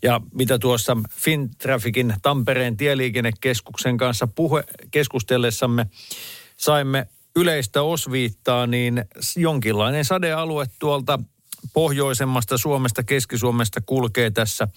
Ja 0.02 0.20
mitä 0.34 0.58
tuossa 0.58 0.96
Fintrafficin 1.10 2.14
Tampereen 2.22 2.76
tieliikennekeskuksen 2.76 3.96
kanssa 3.96 4.26
puhe, 4.26 4.64
keskustellessamme 4.90 5.86
saimme 6.56 7.06
yleistä 7.36 7.82
osviittaa, 7.82 8.66
niin 8.66 9.04
jonkinlainen 9.36 10.04
sadealue 10.04 10.66
tuolta 10.78 11.18
pohjoisemmasta 11.72 12.58
Suomesta, 12.58 13.02
Keski-Suomesta 13.02 13.80
kulkee 13.86 14.30
tässä 14.30 14.68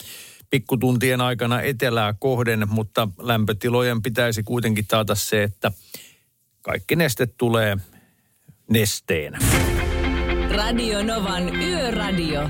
pikkutuntien 0.50 1.22
aikana 1.22 1.62
etelää 1.62 2.13
kohden, 2.20 2.68
mutta 2.70 3.08
lämpötilojen 3.22 4.01
pitäisi 4.01 4.44
kuitenkin 4.44 4.88
taata 4.88 5.15
se, 5.15 5.44
että 5.44 5.72
kaikki 6.62 6.96
neste 6.96 7.25
tulee 7.25 7.77
nesteenä. 8.70 9.39
Radio 10.56 11.03
Novan 11.03 11.56
Yöradio. 11.56 12.50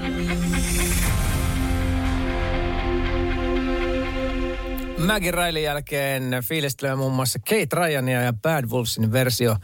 Maggie 5.06 5.32
Railin 5.32 5.63
jälkeen 5.63 6.24
fiilistelemme 6.44 6.98
muun 6.98 7.13
muassa 7.13 7.39
Kate 7.39 7.68
Ryania 7.74 8.22
ja 8.22 8.34
Bad 8.34 8.65
Wolfsin 8.65 9.12
versio 9.12 9.56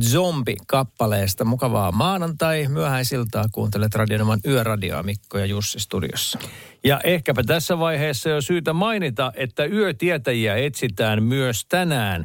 Zombie-kappaleesta. 0.00 1.44
Mukavaa 1.44 1.92
maanantai, 1.92 2.68
myöhäisiltaa. 2.68 3.44
Kuuntelet 3.52 3.94
Radionoman 3.94 4.40
yöradioa 4.46 5.02
Mikko 5.02 5.38
ja 5.38 5.46
Jussi 5.46 5.80
studiossa. 5.80 6.38
Ja 6.84 7.00
ehkäpä 7.04 7.42
tässä 7.42 7.78
vaiheessa 7.78 8.28
jo 8.28 8.40
syytä 8.40 8.72
mainita, 8.72 9.32
että 9.36 9.64
yötietäjiä 9.64 10.56
etsitään 10.56 11.22
myös 11.22 11.66
tänään. 11.68 12.24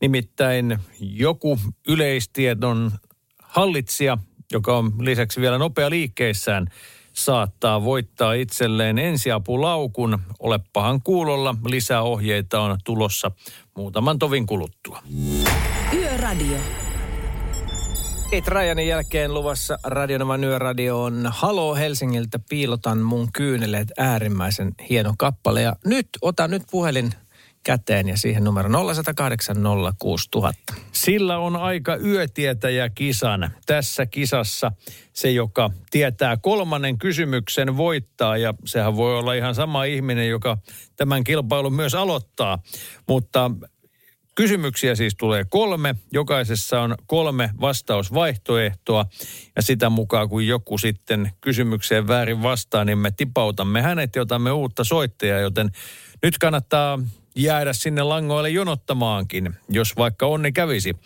Nimittäin 0.00 0.78
joku 1.00 1.58
yleistieton 1.88 2.92
hallitsija, 3.42 4.18
joka 4.52 4.76
on 4.76 4.92
lisäksi 5.00 5.40
vielä 5.40 5.58
nopea 5.58 5.90
liikkeissään, 5.90 6.66
saattaa 7.12 7.84
voittaa 7.84 8.32
itselleen 8.32 8.98
ensiapulaukun. 8.98 10.18
Olepahan 10.38 11.02
kuulolla, 11.02 11.54
lisäohjeita 11.66 12.60
on 12.60 12.78
tulossa 12.84 13.30
muutaman 13.76 14.18
tovin 14.18 14.46
kuluttua. 14.46 15.02
Yöradio. 15.94 16.58
Kate 18.30 18.50
Ryanin 18.50 18.88
jälkeen 18.88 19.34
luvassa 19.34 19.78
Radionoman 19.84 20.44
yöradio 20.44 21.02
on 21.02 21.28
Halo 21.30 21.74
Helsingiltä 21.74 22.38
piilotan 22.48 22.98
mun 22.98 23.32
kyyneleet 23.32 23.88
äärimmäisen 23.98 24.74
hieno 24.90 25.14
kappale. 25.18 25.62
Ja 25.62 25.76
nyt, 25.84 26.08
ota 26.22 26.48
nyt 26.48 26.62
puhelin 26.70 27.12
käteen 27.62 28.08
ja 28.08 28.16
siihen 28.16 28.44
numero 28.44 28.68
0108 28.94 29.56
06000. 29.98 30.74
Sillä 30.92 31.38
on 31.38 31.56
aika 31.56 31.96
yötietäjä 31.96 32.88
kisan. 32.88 33.50
Tässä 33.66 34.06
kisassa 34.06 34.72
se, 35.12 35.30
joka 35.30 35.70
tietää 35.90 36.36
kolmannen 36.36 36.98
kysymyksen, 36.98 37.76
voittaa. 37.76 38.36
Ja 38.36 38.54
sehän 38.64 38.96
voi 38.96 39.18
olla 39.18 39.34
ihan 39.34 39.54
sama 39.54 39.84
ihminen, 39.84 40.28
joka 40.28 40.58
tämän 40.96 41.24
kilpailun 41.24 41.74
myös 41.74 41.94
aloittaa. 41.94 42.62
Mutta 43.08 43.50
Kysymyksiä 44.38 44.94
siis 44.94 45.14
tulee 45.14 45.44
kolme. 45.48 45.94
Jokaisessa 46.12 46.80
on 46.80 46.94
kolme 47.06 47.50
vastausvaihtoehtoa. 47.60 49.06
Ja 49.56 49.62
sitä 49.62 49.90
mukaan, 49.90 50.28
kun 50.28 50.46
joku 50.46 50.78
sitten 50.78 51.32
kysymykseen 51.40 52.08
väärin 52.08 52.42
vastaa, 52.42 52.84
niin 52.84 52.98
me 52.98 53.10
tipautamme 53.10 53.82
hänet 53.82 54.16
ja 54.16 54.22
otamme 54.22 54.52
uutta 54.52 54.84
soittajaa. 54.84 55.40
Joten 55.40 55.70
nyt 56.22 56.38
kannattaa 56.38 56.98
jäädä 57.36 57.72
sinne 57.72 58.02
langoille 58.02 58.50
jonottamaankin, 58.50 59.54
jos 59.68 59.96
vaikka 59.96 60.26
onni 60.26 60.52
kävisi. 60.52 60.96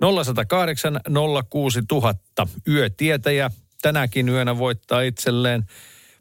0108 0.00 1.00
06000 1.50 2.46
yötietäjä 2.68 3.50
tänäkin 3.82 4.28
yönä 4.28 4.58
voittaa 4.58 5.00
itselleen 5.00 5.64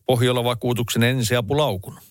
Pohjola-vakuutuksen 0.06 1.04
ensiapulaukun. 1.04 2.11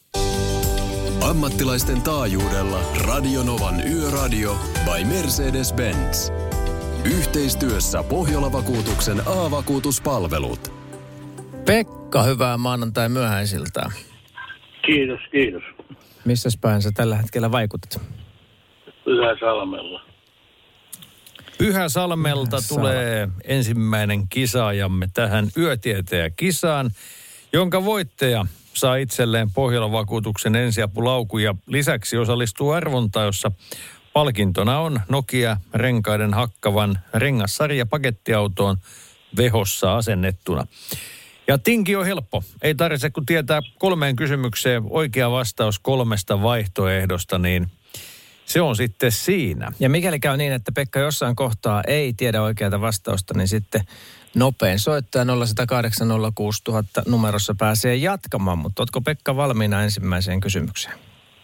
Ammattilaisten 1.21 2.03
taajuudella 2.03 2.81
Radionovan 3.07 3.75
Yöradio 3.89 4.59
by 4.85 5.05
Mercedes-Benz. 5.05 6.33
Yhteistyössä 7.05 8.03
Pohjola-vakuutuksen 8.03 9.21
A-vakuutuspalvelut. 9.21 10.73
Pekka, 11.67 12.23
hyvää 12.23 12.57
maanantai 12.57 13.09
myöhäisiltä. 13.09 13.91
Kiitos, 14.87 15.21
kiitos. 15.31 15.63
Missä 16.25 16.49
päin 16.61 16.83
sä 16.83 16.91
tällä 16.95 17.17
hetkellä 17.17 17.53
vaikutat? 17.53 18.01
Pyhäsalmella. 19.05 20.03
Pyhäsalmelta 21.59 22.57
tulee 22.69 23.29
ensimmäinen 23.45 24.29
kisaajamme 24.29 25.09
tähän 25.15 25.49
yötieteen 25.57 26.33
kisaan, 26.37 26.91
jonka 27.53 27.85
voittaja 27.85 28.47
saa 28.75 28.97
itselleen 28.97 29.51
Pohjolan 29.51 29.93
vakuutuksen 29.93 30.57
ensiapulauku 30.57 31.39
ja 31.39 31.55
lisäksi 31.67 32.17
osallistuu 32.17 32.71
arvontaan, 32.71 33.27
jossa 33.27 33.53
palkintona 34.13 34.79
on 34.79 35.01
Nokia 35.09 35.57
renkaiden 35.75 36.35
hakkavan 36.35 36.99
rengassarja 37.15 37.87
pakettiautoon 37.87 38.77
vehossa 39.37 39.97
asennettuna. 39.97 40.67
Ja 41.49 41.59
tinki 41.59 41.97
on 41.97 42.07
helppo. 42.07 42.43
Ei 42.63 42.75
tarvitse 42.75 43.11
kun 43.11 43.27
tietää 43.27 43.61
kolmeen 43.79 44.17
kysymykseen 44.17 44.83
oikea 44.91 45.31
vastaus 45.31 45.79
kolmesta 45.79 46.43
vaihtoehdosta, 46.43 47.39
niin 47.39 47.67
se 48.45 48.61
on 48.61 48.77
sitten 48.77 49.13
siinä. 49.13 49.73
Ja 49.81 49.89
mikäli 49.89 50.21
käy 50.21 50.37
niin, 50.37 50.53
että 50.53 50.73
Pekka 50.73 51.01
jossain 51.01 51.37
kohtaa 51.37 51.83
ei 51.87 52.13
tiedä 52.13 52.43
oikeata 52.43 52.81
vastausta, 52.81 53.35
niin 53.35 53.49
sitten 53.49 53.83
nopein 54.35 54.79
soittaja 54.79 55.25
0108 55.25 56.09
06000 56.35 57.03
numerossa 57.07 57.55
pääsee 57.59 57.97
jatkamaan. 57.97 58.59
Mutta 58.59 58.83
ootko 58.83 59.01
Pekka 59.01 59.37
valmiina 59.37 59.83
ensimmäiseen 59.83 60.41
kysymykseen? 60.41 60.99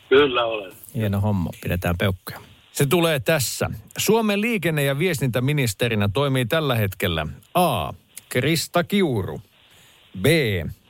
Kyllä 0.08 0.44
olen. 0.44 0.72
Hieno 0.94 1.20
homma, 1.20 1.50
pidetään 1.62 1.98
peukkuja. 1.98 2.40
Se 2.72 2.86
tulee 2.86 3.20
tässä. 3.20 3.70
Suomen 3.98 4.40
liikenne- 4.40 4.84
ja 4.84 4.98
viestintäministerinä 4.98 6.08
toimii 6.08 6.46
tällä 6.46 6.74
hetkellä 6.74 7.26
A. 7.54 7.92
Krista 8.28 8.84
Kiuru. 8.84 9.40
B. 10.20 10.26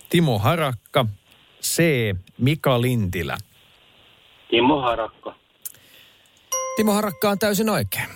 Timo 0.08 0.38
Harakka. 0.38 1.06
C. 1.62 1.82
Mika 2.38 2.80
Lintilä. 2.80 3.36
Timo 4.50 4.80
Harakka. 4.80 5.34
Timo 6.76 6.92
Harakka 6.92 7.30
on 7.30 7.38
täysin 7.38 7.68
oikein. 7.68 8.08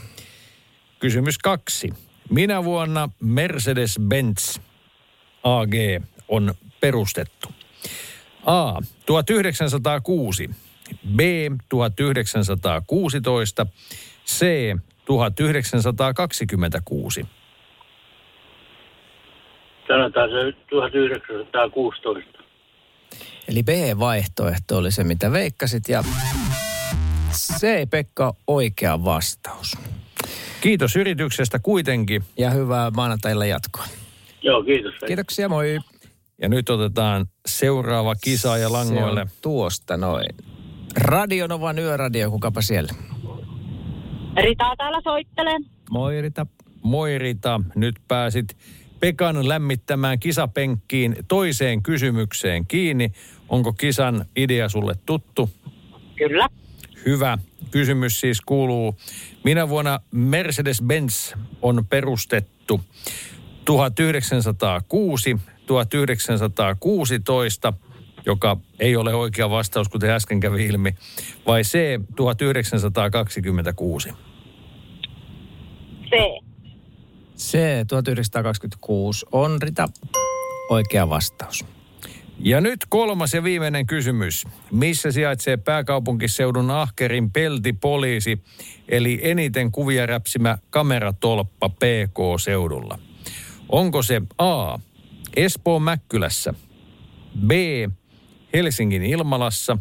Kysymys 0.98 1.38
kaksi. 1.38 1.92
Minä 2.30 2.64
vuonna 2.64 3.08
Mercedes-Benz 3.24 4.60
AG 5.42 5.74
on 6.28 6.54
perustettu? 6.80 7.48
A. 8.46 8.74
1906. 9.06 10.50
B. 11.16 11.20
1916. 11.68 13.66
C. 14.26 14.44
1926. 15.04 17.26
Sanotaan 19.88 20.30
se 20.30 20.52
1916. 20.70 22.40
Eli 23.48 23.62
B-vaihtoehto 23.62 24.76
oli 24.76 24.90
se, 24.90 25.04
mitä 25.04 25.32
veikkasit 25.32 25.88
ja 25.88 26.04
se 27.30 27.86
Pekka 27.90 28.34
oikea 28.46 29.04
vastaus. 29.04 29.78
Kiitos 30.60 30.96
yrityksestä 30.96 31.58
kuitenkin. 31.58 32.24
Ja 32.38 32.50
hyvää 32.50 32.90
maanantailla 32.90 33.46
jatkoa. 33.46 33.84
Joo, 34.42 34.62
kiitos. 34.62 34.94
Kiitoksia, 35.06 35.48
moi. 35.48 35.78
Ja 36.42 36.48
nyt 36.48 36.70
otetaan 36.70 37.26
seuraava 37.46 38.14
kisa 38.14 38.58
ja 38.58 38.72
langoille. 38.72 39.20
Se 39.20 39.32
on 39.34 39.38
tuosta 39.42 39.96
noin. 39.96 40.28
Radionovan 40.96 41.78
yöradio, 41.78 42.30
kukapa 42.30 42.62
siellä? 42.62 42.92
Rita 44.36 44.76
täällä 44.76 45.00
soittelee. 45.04 45.58
Moi 45.90 46.22
Rita. 46.22 46.46
Moi 46.82 47.18
Rita, 47.18 47.60
nyt 47.74 47.94
pääsit 48.08 48.56
Pekan 49.00 49.48
lämmittämään 49.48 50.18
kisapenkkiin 50.18 51.16
toiseen 51.28 51.82
kysymykseen 51.82 52.66
kiinni. 52.66 53.12
Onko 53.48 53.72
kisan 53.72 54.24
idea 54.36 54.68
sulle 54.68 54.94
tuttu? 55.06 55.50
Kyllä. 56.16 56.48
Hyvä. 57.06 57.38
Kysymys 57.70 58.20
siis 58.20 58.40
kuuluu, 58.40 58.96
minä 59.44 59.68
vuonna 59.68 60.00
Mercedes-Benz 60.14 61.38
on 61.62 61.86
perustettu 61.86 62.80
1906, 63.64 65.36
1916, 65.66 67.72
joka 68.26 68.56
ei 68.78 68.96
ole 68.96 69.14
oikea 69.14 69.50
vastaus, 69.50 69.88
kuten 69.88 70.10
äsken 70.10 70.40
kävi 70.40 70.66
ilmi, 70.66 70.94
vai 71.46 71.62
C 71.62 71.78
1926? 72.16 74.08
C. 76.04 76.10
C 77.36 77.58
1926 77.88 79.26
on 79.32 79.62
Rita 79.62 79.88
oikea 80.70 81.08
vastaus. 81.08 81.64
Ja 82.42 82.60
nyt 82.60 82.80
kolmas 82.88 83.34
ja 83.34 83.44
viimeinen 83.44 83.86
kysymys. 83.86 84.44
Missä 84.72 85.12
sijaitsee 85.12 85.56
pääkaupunkiseudun 85.56 86.70
ahkerin 86.70 87.30
peltipoliisi, 87.30 88.42
eli 88.88 89.20
eniten 89.22 89.72
kuvia 89.72 90.06
räpsimä 90.06 90.58
kameratolppa 90.70 91.68
PK-seudulla? 91.68 92.98
Onko 93.68 94.02
se 94.02 94.22
A. 94.38 94.78
Espoon 95.36 95.82
Mäkkylässä, 95.82 96.54
B. 97.46 97.50
Helsingin 98.54 99.02
Ilmalassa 99.02 99.78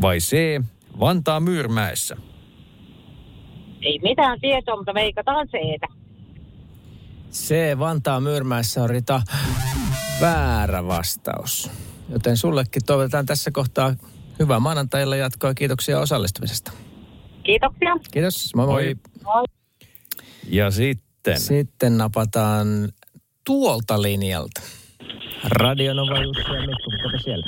vai 0.00 0.18
C. 0.18 0.60
Vantaa 1.00 1.40
Myyrmäessä? 1.40 2.16
Ei 3.82 3.98
mitään 4.02 4.40
tietoa, 4.40 4.76
mutta 4.76 4.94
veikataan 4.94 5.48
seetä. 5.50 5.86
C. 7.32 7.78
Vantaa 7.78 8.20
Myyrmäessä 8.20 8.82
on 8.82 8.90
Rita 8.90 9.22
väärä 10.20 10.86
vastaus. 10.86 11.70
Joten 12.08 12.36
sullekin 12.36 12.84
toivotetaan 12.86 13.26
tässä 13.26 13.50
kohtaa 13.50 13.94
hyvää 14.38 14.60
maanantailla 14.60 15.16
jatkoa. 15.16 15.54
Kiitoksia 15.54 16.00
osallistumisesta. 16.00 16.72
Kiitoksia. 17.42 17.96
Kiitos. 18.12 18.54
Moi 18.54 18.66
moi. 18.66 18.94
Moi. 19.24 19.44
Ja 20.50 20.70
sitten, 20.70 21.40
Sitten 21.40 21.98
napataan 21.98 22.88
tuolta 23.44 24.02
linjalta. 24.02 24.60
Radionova 25.44 26.22
Jussi 26.22 26.42
ja 26.42 26.60
Mikko, 26.60 26.90
kukapa 26.96 27.18
siellä? 27.18 27.46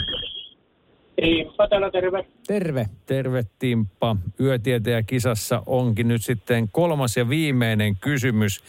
Timppa 1.16 1.68
täällä 1.68 1.90
terve. 1.90 2.26
Terve. 2.46 2.86
terve 3.06 3.44
Timppa. 3.58 4.16
Yötietäjä 4.40 5.02
kisassa 5.02 5.62
onkin 5.66 6.08
nyt 6.08 6.24
sitten 6.24 6.68
kolmas 6.72 7.16
ja 7.16 7.28
viimeinen 7.28 7.96
kysymys. 7.96 8.64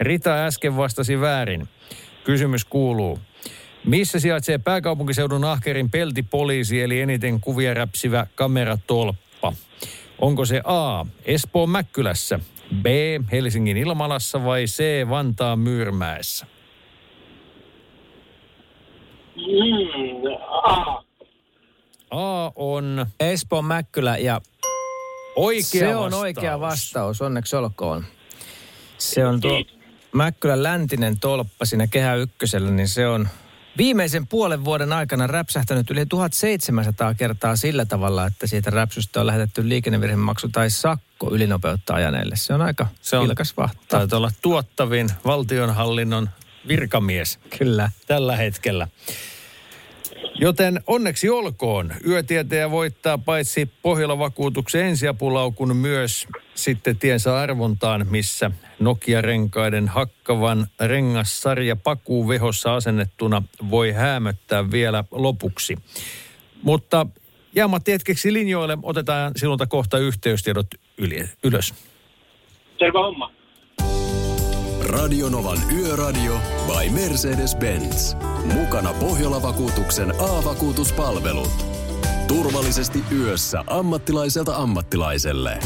Rita 0.00 0.44
äsken 0.46 0.76
vastasi 0.76 1.20
väärin. 1.20 1.68
Kysymys 2.24 2.64
kuuluu. 2.64 3.18
Missä 3.84 4.20
sijaitsee 4.20 4.58
pääkaupunkiseudun 4.58 5.44
ahkerin 5.44 5.90
peltipoliisi 5.90 6.82
eli 6.82 7.00
eniten 7.00 7.40
kuvia 7.40 7.74
räpsivä 7.74 8.26
kameratolppa? 8.34 9.52
Onko 10.18 10.44
se 10.44 10.60
A. 10.64 11.06
Espoon 11.24 11.70
Mäkkylässä, 11.70 12.40
B. 12.82 12.86
Helsingin 13.32 13.76
Ilmalassa 13.76 14.44
vai 14.44 14.64
C. 14.64 15.08
Vantaan 15.08 15.58
Myyrmäessä? 15.58 16.46
Mm, 19.36 20.32
a. 20.50 21.02
A 22.10 22.52
on 22.56 23.06
Espoon 23.20 23.64
Mäkkylä 23.64 24.16
ja 24.16 24.40
oikea 25.36 25.62
se 25.80 25.96
on 25.96 26.02
vastaus. 26.04 26.22
oikea 26.22 26.60
vastaus, 26.60 27.22
onneksi 27.22 27.56
olkoon. 27.56 28.04
Se 28.98 29.26
on 29.26 29.40
tuo 29.40 29.64
Mäkkylän 30.12 30.62
läntinen 30.62 31.20
tolppa 31.20 31.64
siinä 31.64 31.86
Kehä 31.86 32.14
Ykkösellä, 32.14 32.70
niin 32.70 32.88
se 32.88 33.08
on 33.08 33.28
viimeisen 33.76 34.26
puolen 34.26 34.64
vuoden 34.64 34.92
aikana 34.92 35.26
räpsähtänyt 35.26 35.90
yli 35.90 36.06
1700 36.06 37.14
kertaa 37.14 37.56
sillä 37.56 37.84
tavalla, 37.84 38.26
että 38.26 38.46
siitä 38.46 38.70
räpsystä 38.70 39.20
on 39.20 39.26
lähetetty 39.26 39.68
liikennevirhemaksu 39.68 40.48
tai 40.48 40.70
sakko 40.70 41.30
ylinopeutta 41.34 41.94
ajaneille. 41.94 42.36
Se 42.36 42.54
on 42.54 42.62
aika 42.62 42.86
Se 43.02 43.16
on- 43.16 43.28
vilkas 43.28 43.56
vahta. 43.56 43.78
Taitaa 43.88 44.16
olla 44.16 44.30
tuottavin 44.42 45.08
valtionhallinnon 45.24 46.30
virkamies 46.68 47.38
Kyllä. 47.58 47.90
tällä 48.06 48.36
hetkellä. 48.36 48.88
Joten 50.42 50.80
onneksi 50.86 51.30
olkoon. 51.30 51.92
Yötietäjä 52.06 52.70
voittaa 52.70 53.18
paitsi 53.18 53.70
Pohjola-vakuutuksen 53.82 54.84
ensiapulaukun 54.84 55.76
myös 55.76 56.26
sitten 56.54 56.96
tiensä 56.96 57.38
arvontaan, 57.38 58.06
missä 58.10 58.50
Nokia-renkaiden 58.78 59.88
hakkavan 59.88 60.66
rengassarja 60.80 61.76
pakuu 61.76 62.28
vehossa 62.28 62.74
asennettuna 62.74 63.42
voi 63.70 63.92
häämöttää 63.92 64.70
vielä 64.70 65.04
lopuksi. 65.10 65.76
Mutta 66.62 67.06
jää 67.54 67.68
Matti 67.68 67.92
hetkeksi 67.92 68.32
linjoille. 68.32 68.78
Otetaan 68.82 69.32
sinulta 69.36 69.66
kohta 69.66 69.98
yhteystiedot 69.98 70.66
yli, 70.98 71.24
ylös. 71.44 71.74
Terve 72.78 72.98
homma. 72.98 73.41
Radionovan 74.82 75.58
Yöradio 75.72 76.40
by 76.66 76.90
Mercedes-Benz. 76.90 78.16
Mukana 78.44 78.92
Pohjola-vakuutuksen 78.92 80.10
A-vakuutuspalvelut. 80.10 81.66
Turvallisesti 82.28 83.04
yössä 83.12 83.64
ammattilaiselta 83.66 84.56
ammattilaiselle. 84.56 85.58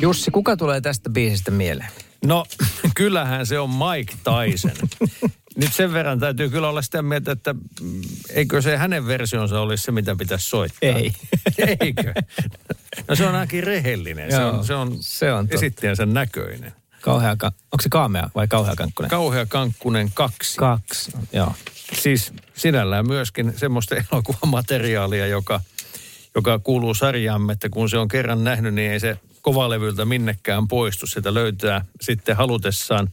Jussi, 0.00 0.30
kuka 0.30 0.56
tulee 0.56 0.80
tästä 0.80 1.10
biisistä 1.10 1.50
mieleen? 1.50 1.90
No, 2.24 2.44
kyllähän 2.94 3.46
se 3.46 3.58
on 3.58 3.70
Mike 3.70 4.14
Tyson. 4.14 4.88
Nyt 5.56 5.72
sen 5.72 5.92
verran 5.92 6.20
täytyy 6.20 6.50
kyllä 6.50 6.68
olla 6.68 6.82
sitä 6.82 7.02
mieltä, 7.02 7.32
että 7.32 7.52
mm, 7.52 8.02
eikö 8.30 8.62
se 8.62 8.76
hänen 8.76 9.06
versionsa 9.06 9.60
olisi 9.60 9.84
se, 9.84 9.92
mitä 9.92 10.16
pitäisi 10.16 10.48
soittaa. 10.48 10.88
Ei. 10.88 11.12
Eikö? 11.80 12.14
No 13.08 13.14
se 13.16 13.26
on 13.26 13.34
ainakin 13.34 13.64
rehellinen. 13.64 14.30
Se 14.30 14.44
on, 14.44 14.64
se 14.64 14.74
on, 14.74 14.96
se 15.00 15.32
on 15.32 15.44
totta. 15.44 15.54
esittäjänsä 15.54 16.06
näköinen. 16.06 16.72
Kauhea, 17.00 17.36
ka- 17.36 17.46
onko 17.72 17.82
se 17.82 17.88
kaamea 17.88 18.30
vai 18.34 18.48
kauhea 18.48 18.74
kankkunen? 18.76 19.10
Kauhea 19.10 19.46
Kankkunen 19.46 20.10
kaksi. 20.14 20.56
Kaksi, 20.58 21.12
joo. 21.32 21.54
siis 21.92 22.32
sinällään 22.54 23.06
myöskin 23.06 23.52
semmoista 23.56 23.94
elokuvamateriaalia, 24.12 25.26
joka, 25.26 25.60
joka 26.34 26.58
kuuluu 26.58 26.94
sarjaamme, 26.94 27.52
että 27.52 27.68
kun 27.68 27.88
se 27.90 27.98
on 27.98 28.08
kerran 28.08 28.44
nähnyt, 28.44 28.74
niin 28.74 28.92
ei 28.92 29.00
se 29.00 29.16
kovalevyltä 29.42 30.04
minnekään 30.04 30.68
poistu. 30.68 31.06
Sitä 31.06 31.34
löytää 31.34 31.84
sitten 32.00 32.36
halutessaan 32.36 33.08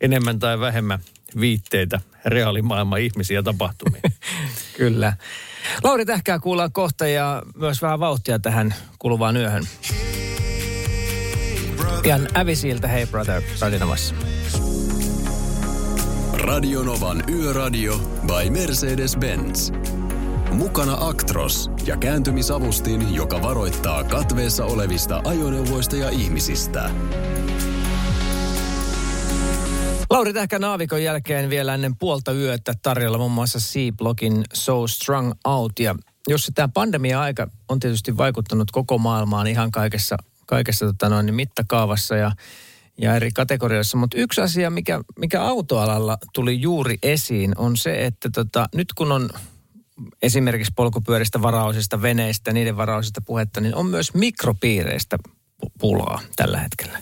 enemmän 0.00 0.38
tai 0.38 0.60
vähemmän 0.60 0.98
viitteitä 1.40 2.00
reaalimaailman 2.24 3.00
ihmisiä 3.00 3.42
tapahtumia. 3.42 4.00
Kyllä. 4.76 5.12
Lauri 5.84 6.06
Tähkää 6.06 6.38
kuullaan 6.38 6.72
kohta 6.72 7.06
ja 7.06 7.42
myös 7.56 7.82
vähän 7.82 8.00
vauhtia 8.00 8.38
tähän 8.38 8.74
kuluvaan 8.98 9.36
yöhön. 9.36 9.64
Pian 12.02 12.28
Ävisiltä 12.36 12.88
Hey 12.88 13.06
Brother 13.06 13.42
Radionomassa. 13.60 14.14
Radionovan 16.32 17.24
Yöradio 17.30 17.98
by 18.26 18.50
Mercedes-Benz. 18.50 19.72
Mukana 20.52 20.96
Actros 21.00 21.70
ja 21.86 21.96
kääntymisavustin, 21.96 23.14
joka 23.14 23.42
varoittaa 23.42 24.04
katveessa 24.04 24.64
olevista 24.64 25.22
ajoneuvoista 25.24 25.96
ja 25.96 26.08
ihmisistä. 26.08 26.90
Lauri 30.10 30.32
Tähkä 30.32 30.58
Naavikon 30.58 31.02
jälkeen 31.02 31.50
vielä 31.50 31.74
ennen 31.74 31.96
puolta 31.96 32.32
yötä 32.32 32.74
tarjolla 32.82 33.18
muun 33.18 33.32
muassa 33.32 33.58
C-Blogin 33.58 34.44
So 34.54 34.86
Strung 34.86 35.32
Out. 35.44 35.72
Ja 35.78 35.94
jos 36.28 36.50
tämä 36.54 36.68
pandemia-aika 36.74 37.50
on 37.68 37.80
tietysti 37.80 38.16
vaikuttanut 38.16 38.70
koko 38.70 38.98
maailmaan 38.98 39.46
ihan 39.46 39.70
kaikessa, 39.70 40.16
kaikessa 40.46 40.86
tota 40.86 41.08
noin, 41.08 41.26
niin 41.26 41.34
mittakaavassa 41.34 42.16
ja, 42.16 42.32
ja 42.98 43.16
eri 43.16 43.30
kategorioissa. 43.30 43.96
Mutta 43.96 44.16
yksi 44.16 44.40
asia, 44.40 44.70
mikä, 44.70 45.00
mikä 45.18 45.42
autoalalla 45.42 46.18
tuli 46.34 46.60
juuri 46.60 46.98
esiin, 47.02 47.52
on 47.58 47.76
se, 47.76 48.06
että 48.06 48.30
tota, 48.34 48.68
nyt 48.74 48.92
kun 48.92 49.12
on 49.12 49.30
esimerkiksi 50.22 50.72
polkupyöristä, 50.76 51.42
varaosista, 51.42 52.02
veneistä, 52.02 52.52
niiden 52.52 52.76
varaosista 52.76 53.20
puhetta, 53.20 53.60
niin 53.60 53.74
on 53.74 53.86
myös 53.86 54.14
mikropiireistä 54.14 55.18
pu- 55.26 55.70
pulaa 55.78 56.20
tällä 56.36 56.58
hetkellä. 56.58 56.98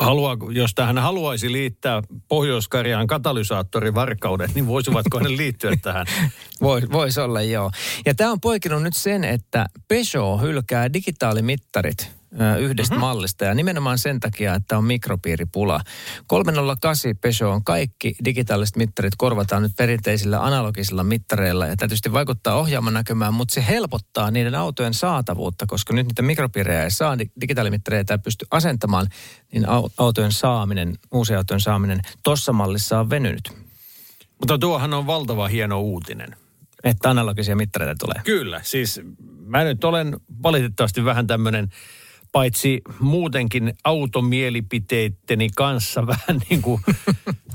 Haluaa, 0.00 0.36
jos 0.50 0.74
tähän 0.74 0.98
haluaisi 0.98 1.52
liittää 1.52 2.02
Pohjois-Karjaan 2.28 3.06
katalysaattorivarkaudet, 3.06 4.54
niin 4.54 4.66
voisivatko 4.66 5.20
ne 5.20 5.28
liittyä 5.28 5.76
tähän? 5.82 6.06
Voisi 6.60 6.92
vois 6.92 7.18
olla, 7.18 7.42
joo. 7.42 7.70
Ja 8.06 8.14
tämä 8.14 8.32
on 8.32 8.40
poikinut 8.40 8.82
nyt 8.82 8.96
sen, 8.96 9.24
että 9.24 9.66
Peugeot 9.88 10.40
hylkää 10.42 10.92
digitaalimittarit 10.92 12.19
yhdestä 12.58 12.94
mm-hmm. 12.94 13.00
mallista 13.00 13.44
ja 13.44 13.54
nimenomaan 13.54 13.98
sen 13.98 14.20
takia, 14.20 14.54
että 14.54 14.78
on 14.78 14.84
mikropiiripula. 14.84 15.80
308 16.26 17.16
Peugeot 17.20 17.54
on 17.54 17.64
kaikki 17.64 18.14
digitaaliset 18.24 18.76
mittarit 18.76 19.12
korvataan 19.16 19.62
nyt 19.62 19.72
perinteisillä 19.76 20.44
analogisilla 20.44 21.04
mittareilla 21.04 21.66
ja 21.66 21.76
tietysti 21.76 22.12
vaikuttaa 22.12 22.56
ohjaaman 22.56 22.94
näkymään, 22.94 23.34
mutta 23.34 23.54
se 23.54 23.64
helpottaa 23.68 24.30
niiden 24.30 24.54
autojen 24.54 24.94
saatavuutta, 24.94 25.66
koska 25.66 25.94
nyt 25.94 26.06
niitä 26.06 26.22
mikropiirejä 26.22 26.84
ei 26.84 26.90
saa, 26.90 27.18
di- 27.18 27.30
digitaalimittareita 27.40 28.14
ei 28.14 28.18
pysty 28.18 28.46
asentamaan, 28.50 29.06
niin 29.52 29.64
au- 29.64 29.90
autojen 29.98 30.32
saaminen, 30.32 30.98
uusien 31.12 31.38
autojen 31.38 31.60
saaminen 31.60 32.00
tuossa 32.22 32.52
mallissa 32.52 33.00
on 33.00 33.10
venynyt. 33.10 33.52
Mutta 34.40 34.58
tuohan 34.58 34.94
on 34.94 35.06
valtava 35.06 35.48
hieno 35.48 35.80
uutinen. 35.80 36.36
Että 36.84 37.10
analogisia 37.10 37.56
mittareita 37.56 37.94
tulee. 38.06 38.22
Kyllä, 38.24 38.60
siis 38.64 39.00
mä 39.44 39.64
nyt 39.64 39.84
olen 39.84 40.16
valitettavasti 40.42 41.04
vähän 41.04 41.26
tämmöinen, 41.26 41.68
paitsi 42.32 42.80
muutenkin 43.00 43.74
automielipiteitteni 43.84 45.48
kanssa 45.56 46.06
vähän 46.12 46.40
niin 46.50 46.62
kuin, 46.62 46.82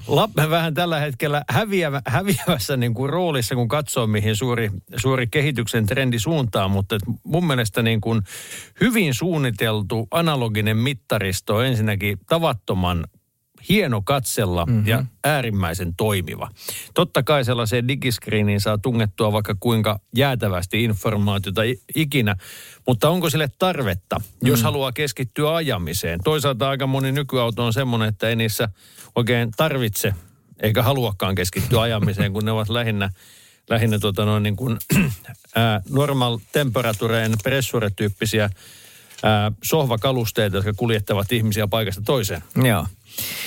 lap, 0.07 0.31
vähän 0.35 0.73
tällä 0.73 0.99
hetkellä 0.99 1.43
häviävä, 1.49 2.01
häviävässä 2.07 2.77
niin 2.77 2.93
kuin 2.93 3.09
roolissa, 3.09 3.55
kun 3.55 3.67
katsoo 3.67 4.07
mihin 4.07 4.35
suuri, 4.35 4.71
suuri 4.97 5.27
kehityksen 5.27 5.85
trendi 5.85 6.19
suuntaa, 6.19 6.67
mutta 6.67 6.97
mun 7.23 7.47
mielestä 7.47 7.81
niin 7.81 8.01
kuin 8.01 8.21
hyvin 8.81 9.13
suunniteltu 9.13 10.07
analoginen 10.11 10.77
mittaristo 10.77 11.55
on 11.55 11.65
ensinnäkin 11.65 12.17
tavattoman 12.29 13.05
hieno 13.69 14.01
katsella 14.01 14.65
mm-hmm. 14.65 14.87
ja 14.87 15.05
äärimmäisen 15.23 15.95
toimiva. 15.95 16.49
Totta 16.93 17.23
kai 17.23 17.45
sellaiseen 17.45 17.87
digiskriiniin 17.87 18.61
saa 18.61 18.77
tungettua 18.77 19.31
vaikka 19.31 19.55
kuinka 19.59 19.99
jäätävästi 20.15 20.83
informaatiota 20.83 21.61
ikinä, 21.95 22.35
mutta 22.87 23.09
onko 23.09 23.29
sille 23.29 23.47
tarvetta, 23.59 24.21
jos 24.41 24.59
mm. 24.59 24.63
haluaa 24.63 24.91
keskittyä 24.91 25.55
ajamiseen? 25.55 26.19
Toisaalta 26.23 26.69
aika 26.69 26.87
moni 26.87 27.11
nykyauto 27.11 27.65
on 27.65 27.73
semmoinen, 27.73 28.09
että 28.09 28.29
ei 28.29 28.35
niissä 28.35 28.69
oikein 29.15 29.51
tarvitse 29.57 30.13
eikä 30.59 30.83
haluakaan 30.83 31.35
keskittyä 31.35 31.81
ajamiseen, 31.81 32.33
kun 32.33 32.45
ne 32.45 32.51
ovat 32.51 32.69
lähinnä 32.69 33.09
lähinnä 33.69 33.99
tuota 33.99 34.25
noin 34.25 34.43
niin 34.43 34.55
kuin, 34.55 34.77
ää, 35.55 35.81
normal 35.89 36.37
temperatureen 36.51 37.33
pressuretyyppisiä 37.43 38.49
sohvakalusteita, 39.63 40.57
jotka 40.57 40.73
kuljettavat 40.73 41.31
ihmisiä 41.31 41.67
paikasta 41.67 42.01
toiseen. 42.05 42.43
Joo. 42.63 42.85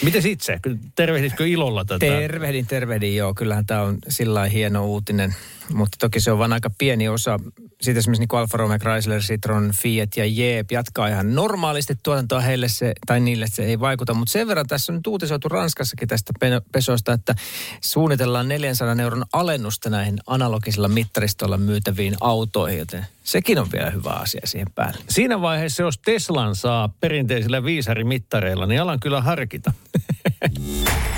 Miten 0.03 0.27
itse? 0.27 0.61
Tervehditkö 0.95 1.47
ilolla 1.47 1.85
tätä? 1.85 1.99
Tervehdin, 1.99 2.67
tervehdin, 2.67 3.17
joo. 3.17 3.35
Kyllähän 3.35 3.67
tämä 3.67 3.83
on 3.83 3.99
sillä 4.09 4.45
hieno 4.45 4.87
uutinen. 4.87 5.35
Mutta 5.75 5.97
toki 6.01 6.21
se 6.21 6.33
on 6.33 6.39
vain 6.39 6.53
aika 6.53 6.71
pieni 6.79 7.09
osa. 7.09 7.41
Siitä 7.81 7.99
esimerkiksi 7.99 8.27
niin 8.31 8.41
Alfa 8.41 8.57
Romeo, 8.57 8.79
Chrysler, 8.79 9.21
Citroen, 9.21 9.71
Fiat 9.83 10.17
ja 10.17 10.25
Jeep 10.27 10.71
jatkaa 10.71 11.09
ihan 11.09 11.35
normaalisti 11.35 11.95
tuotantoa 12.03 12.41
heille 12.41 12.69
se, 12.69 12.93
tai 13.07 13.21
niille 13.21 13.47
se 13.49 13.65
ei 13.65 13.81
vaikuta. 13.81 14.15
Mutta 14.15 14.33
sen 14.33 14.49
verran 14.49 14.67
tässä 14.67 14.93
on 14.93 14.97
nyt 14.97 15.07
uutisoitu 15.07 15.49
Ranskassakin 15.49 16.09
tästä 16.09 16.33
pesosta, 16.73 17.13
että 17.13 17.35
suunnitellaan 17.81 18.49
400 18.49 18.97
euron 19.03 19.25
alennusta 19.33 19.91
näihin 19.91 20.19
analogisilla 20.27 20.89
mittaristoilla 20.89 21.57
myytäviin 21.57 22.17
autoihin, 22.21 22.79
joten 22.79 23.07
sekin 23.25 23.59
on 23.59 23.73
vielä 23.73 23.91
hyvä 23.91 24.11
asia 24.11 24.41
siihen 24.45 24.69
päälle. 24.75 24.99
Siinä 25.09 25.41
vaiheessa, 25.41 25.83
jos 25.83 25.99
Teslan 25.99 26.57
saa 26.57 26.89
perinteisillä 27.01 27.65
viisarimittareilla, 27.65 28.67
niin 28.67 28.83
alan 28.83 29.01
kyllä 29.01 29.23
harkita. 29.23 29.73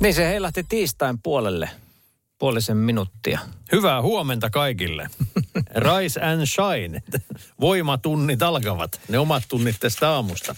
Niin 0.00 0.14
se 0.14 0.28
heilahti 0.28 0.64
tiistain 0.64 1.18
puolelle 1.22 1.70
puolisen 2.38 2.76
minuuttia. 2.76 3.38
Hyvää 3.72 4.02
huomenta 4.02 4.50
kaikille. 4.50 5.10
Rise 5.88 6.20
and 6.20 6.46
shine. 6.46 7.02
Voimatunnit 7.60 8.42
alkavat. 8.42 9.00
Ne 9.08 9.18
omat 9.18 9.42
tunnit 9.48 9.76
tästä 9.80 10.10
aamusta. 10.10 10.56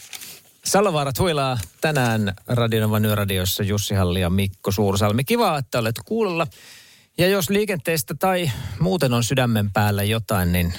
Salovaarat 0.65 1.19
huilaa 1.19 1.59
tänään 1.81 2.35
Radionovan 2.47 3.05
yöradiossa 3.05 3.63
Jussi 3.63 3.95
Halli 3.95 4.21
ja 4.21 4.31
Mikko 4.31 4.73
Suursalmi. 4.73 5.25
Kiva, 5.25 5.59
että 5.59 5.79
olet 5.79 6.01
kuulolla. 6.05 6.47
Ja 7.19 7.29
jos 7.29 7.51
liikenteestä 7.51 8.15
tai 8.19 8.51
muuten 8.81 9.13
on 9.15 9.25
sydämen 9.25 9.73
päällä 9.73 10.03
jotain, 10.03 10.53
niin 10.53 10.75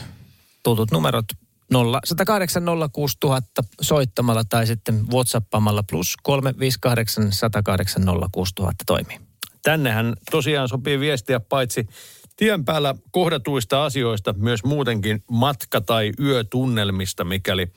tutut 0.64 0.92
numerot 0.92 1.26
0, 1.74 2.00
108 2.06 2.64
06000 2.94 3.64
soittamalla 3.82 4.44
tai 4.44 4.68
sitten 4.68 5.08
Whatsappamalla 5.08 5.84
plus 5.90 6.16
358 6.24 7.32
108 7.32 8.04
06000 8.32 8.84
toimii. 8.86 9.20
Tännehän 9.64 10.14
tosiaan 10.32 10.70
sopii 10.70 11.00
viestiä 11.00 11.40
paitsi 11.40 11.88
tien 12.36 12.66
päällä 12.66 12.96
kohdatuista 13.12 13.86
asioista, 13.86 14.34
myös 14.34 14.64
muutenkin 14.64 15.24
matka- 15.32 15.82
tai 15.82 16.12
yötunnelmista, 16.20 17.24
mikäli 17.24 17.68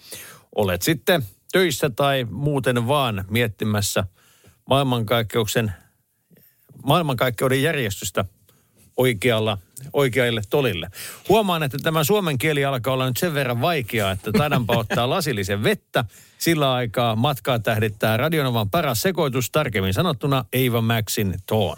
olet 0.54 0.82
sitten 0.82 1.22
töissä 1.52 1.90
tai 1.90 2.26
muuten 2.30 2.88
vaan 2.88 3.24
miettimässä 3.30 4.04
maailmankaikkeuden, 4.68 5.72
maailmankaikkeuden 6.84 7.62
järjestystä 7.62 8.24
oikealla, 8.96 9.58
oikealle 9.92 10.42
tolille. 10.50 10.88
Huomaan, 11.28 11.62
että 11.62 11.78
tämä 11.82 12.04
suomen 12.04 12.38
kieli 12.38 12.64
alkaa 12.64 12.94
olla 12.94 13.06
nyt 13.06 13.16
sen 13.16 13.34
verran 13.34 13.60
vaikeaa, 13.60 14.10
että 14.10 14.32
taidanpa 14.32 14.76
ottaa 14.78 15.10
lasillisen 15.10 15.62
vettä. 15.62 16.04
Sillä 16.38 16.72
aikaa 16.72 17.16
matkaa 17.16 17.58
tähdittää 17.58 18.16
Radionovan 18.16 18.70
paras 18.70 19.02
sekoitus, 19.02 19.50
tarkemmin 19.50 19.94
sanottuna 19.94 20.44
Eva 20.52 20.80
Maxin 20.80 21.34
Toon. 21.46 21.76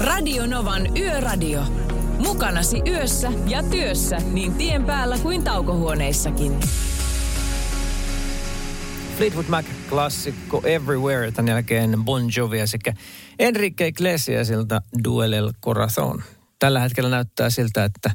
Radionovan 0.00 0.96
Yöradio. 0.96 1.62
Mukanasi 2.18 2.82
yössä 2.86 3.32
ja 3.48 3.62
työssä 3.62 4.16
niin 4.32 4.54
tien 4.54 4.84
päällä 4.84 5.18
kuin 5.18 5.44
taukohuoneissakin. 5.44 6.60
Fleetwood 9.16 9.46
Mac 9.48 9.66
klassikko 9.88 10.62
Everywhere, 10.64 11.32
tämän 11.32 11.48
jälkeen 11.48 12.04
Bon 12.04 12.30
Jovi 12.36 12.66
sekä 12.66 12.92
Enrique 13.38 13.86
Iglesiasilta 13.86 14.82
Duelel 15.04 15.52
Corazon. 15.64 16.22
Tällä 16.58 16.80
hetkellä 16.80 17.10
näyttää 17.10 17.50
siltä, 17.50 17.84
että 17.84 18.10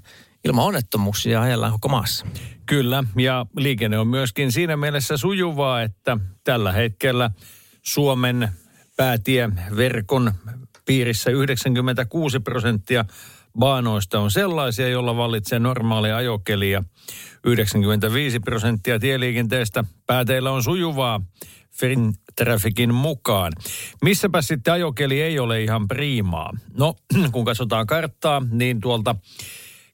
ilman 0.46 0.66
onnettomuuksia 0.66 1.42
ajellaan 1.42 1.72
koko 1.72 1.88
maassa. 1.88 2.26
Kyllä, 2.66 3.04
ja 3.18 3.46
liikenne 3.58 4.00
on 4.00 4.08
myöskin 4.08 4.52
siinä 4.52 4.78
mielessä 4.78 5.18
sujuvaa, 5.18 5.82
että 5.82 6.18
tällä 6.44 6.72
hetkellä 6.72 7.32
Suomen 7.82 8.50
päätieverkon 8.98 10.32
piirissä 10.86 11.32
96 11.32 12.40
prosenttia 12.40 13.06
baanoista 13.60 14.20
on 14.20 14.32
sellaisia, 14.32 14.88
joilla 14.88 15.18
vallitsee 15.18 15.60
normaali 15.60 16.12
ajokeli 16.12 16.72
ja 16.72 16.84
95 17.46 18.40
prosenttia 18.40 19.00
tieliikenteestä 19.00 19.84
pääteillä 20.06 20.52
on 20.52 20.64
sujuvaa 20.64 21.22
Trafficin 22.36 22.94
mukaan. 22.94 23.54
Missäpä 24.02 24.42
sitten 24.42 24.74
ajokeli 24.74 25.22
ei 25.22 25.40
ole 25.40 25.64
ihan 25.64 25.88
priimaa? 25.88 26.52
No, 26.78 26.96
kun 27.32 27.46
katsotaan 27.46 27.88
karttaa, 27.88 28.42
niin 28.52 28.82
tuolta 28.82 29.16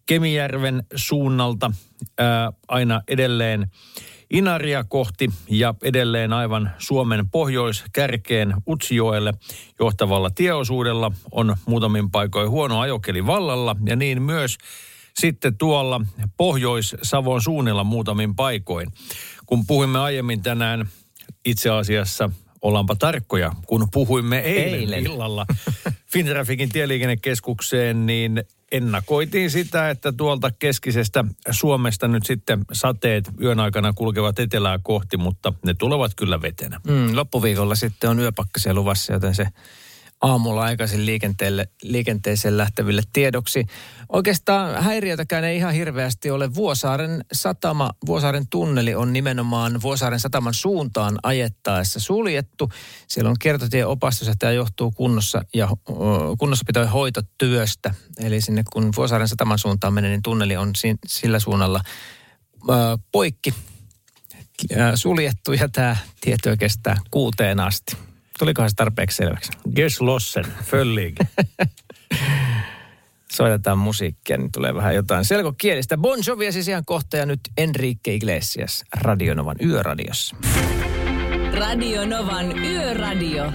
Kemijärven 0.05 0.83
suunnalta 0.95 1.71
ää, 2.17 2.51
aina 2.67 3.01
edelleen 3.07 3.71
Inaria 4.29 4.83
kohti 4.83 5.29
ja 5.49 5.73
edelleen 5.83 6.33
aivan 6.33 6.71
Suomen 6.77 7.29
pohjoiskärkeen 7.29 8.53
Utsijoelle 8.67 9.33
johtavalla 9.79 10.29
tieosuudella 10.29 11.11
on 11.31 11.55
muutamin 11.65 12.11
paikoin 12.11 12.49
huono 12.49 12.79
ajokeli 12.79 13.25
vallalla 13.25 13.75
ja 13.85 13.95
niin 13.95 14.21
myös 14.21 14.57
sitten 15.19 15.57
tuolla 15.57 16.01
Pohjois-Savon 16.37 17.41
suunnilla 17.41 17.83
muutamin 17.83 18.35
paikoin. 18.35 18.87
Kun 19.45 19.67
puhuimme 19.67 19.99
aiemmin 19.99 20.41
tänään 20.41 20.89
itse 21.45 21.69
asiassa 21.69 22.29
ollaanpa 22.61 22.95
tarkkoja, 22.95 23.51
kun 23.65 23.87
puhuimme 23.93 24.39
eilen, 24.39 24.79
eilen. 24.79 25.03
illalla 25.03 25.45
Fintrafikin 26.11 26.69
tieliikennekeskukseen, 26.69 28.05
niin 28.05 28.43
ennakoitiin 28.71 29.51
sitä, 29.51 29.89
että 29.89 30.11
tuolta 30.11 30.51
keskisestä 30.51 31.25
Suomesta 31.51 32.07
nyt 32.07 32.25
sitten 32.25 32.65
sateet 32.71 33.31
yön 33.41 33.59
aikana 33.59 33.93
kulkevat 33.93 34.39
etelää 34.39 34.79
kohti, 34.83 35.17
mutta 35.17 35.53
ne 35.65 35.73
tulevat 35.73 36.11
kyllä 36.15 36.41
vetenä. 36.41 36.81
Mm, 36.87 37.15
loppuviikolla 37.15 37.75
sitten 37.75 38.09
on 38.09 38.19
yöpakkasia 38.19 38.73
luvassa, 38.73 39.13
joten 39.13 39.35
se 39.35 39.47
aamulla 40.25 40.63
aikaisin 40.63 41.05
liikenteelle, 41.05 41.67
liikenteeseen 41.81 42.57
lähteville 42.57 43.01
tiedoksi. 43.13 43.65
Oikeastaan 44.09 44.83
häiriötäkään 44.83 45.43
ei 45.43 45.57
ihan 45.57 45.73
hirveästi 45.73 46.31
ole. 46.31 46.55
Vuosaaren 46.55 47.25
satama, 47.33 47.91
Vuosaaren 48.05 48.47
tunneli 48.49 48.95
on 48.95 49.13
nimenomaan 49.13 49.81
Vuosaaren 49.81 50.19
sataman 50.19 50.53
suuntaan 50.53 51.19
ajettaessa 51.23 51.99
suljettu. 51.99 52.69
Siellä 53.07 53.29
on 53.29 53.35
opastus, 53.85 54.27
että 54.27 54.39
tämä 54.39 54.51
johtuu 54.51 54.91
kunnossa 54.91 55.41
ja 55.53 55.67
kunnossapito- 56.37 56.87
hoitotyöstä. 56.93 57.93
Eli 58.19 58.41
sinne 58.41 58.63
kun 58.73 58.91
Vuosaaren 58.95 59.27
sataman 59.27 59.59
suuntaan 59.59 59.93
menee, 59.93 60.09
niin 60.09 60.23
tunneli 60.23 60.57
on 60.57 60.71
si, 60.75 60.95
sillä 61.07 61.39
suunnalla 61.39 61.81
poikki 63.11 63.53
suljettu 64.95 65.53
ja 65.53 65.69
tämä 65.69 65.95
tieto 66.21 66.57
kestää 66.59 66.97
kuuteen 67.11 67.59
asti. 67.59 67.97
Tulikohan 68.39 68.69
se 68.69 68.75
tarpeeksi 68.75 69.17
selväksi? 69.17 69.51
Geschlossen, 69.75 70.45
völlig. 70.71 71.15
Soitetaan 73.31 73.77
musiikkia, 73.77 74.37
niin 74.37 74.51
tulee 74.51 74.75
vähän 74.75 74.95
jotain 74.95 75.25
selkokielistä. 75.25 75.97
Bon 75.97 76.19
Jovia 76.27 76.51
siis 76.51 76.67
ihan 76.67 76.85
kohta 76.85 77.17
ja 77.17 77.25
nyt 77.25 77.39
Enrique 77.57 78.13
Iglesias 78.13 78.83
Radionovan 79.01 79.55
yöradiossa. 79.65 80.35
Radionovan 81.53 82.65
yöradio. 82.65 83.51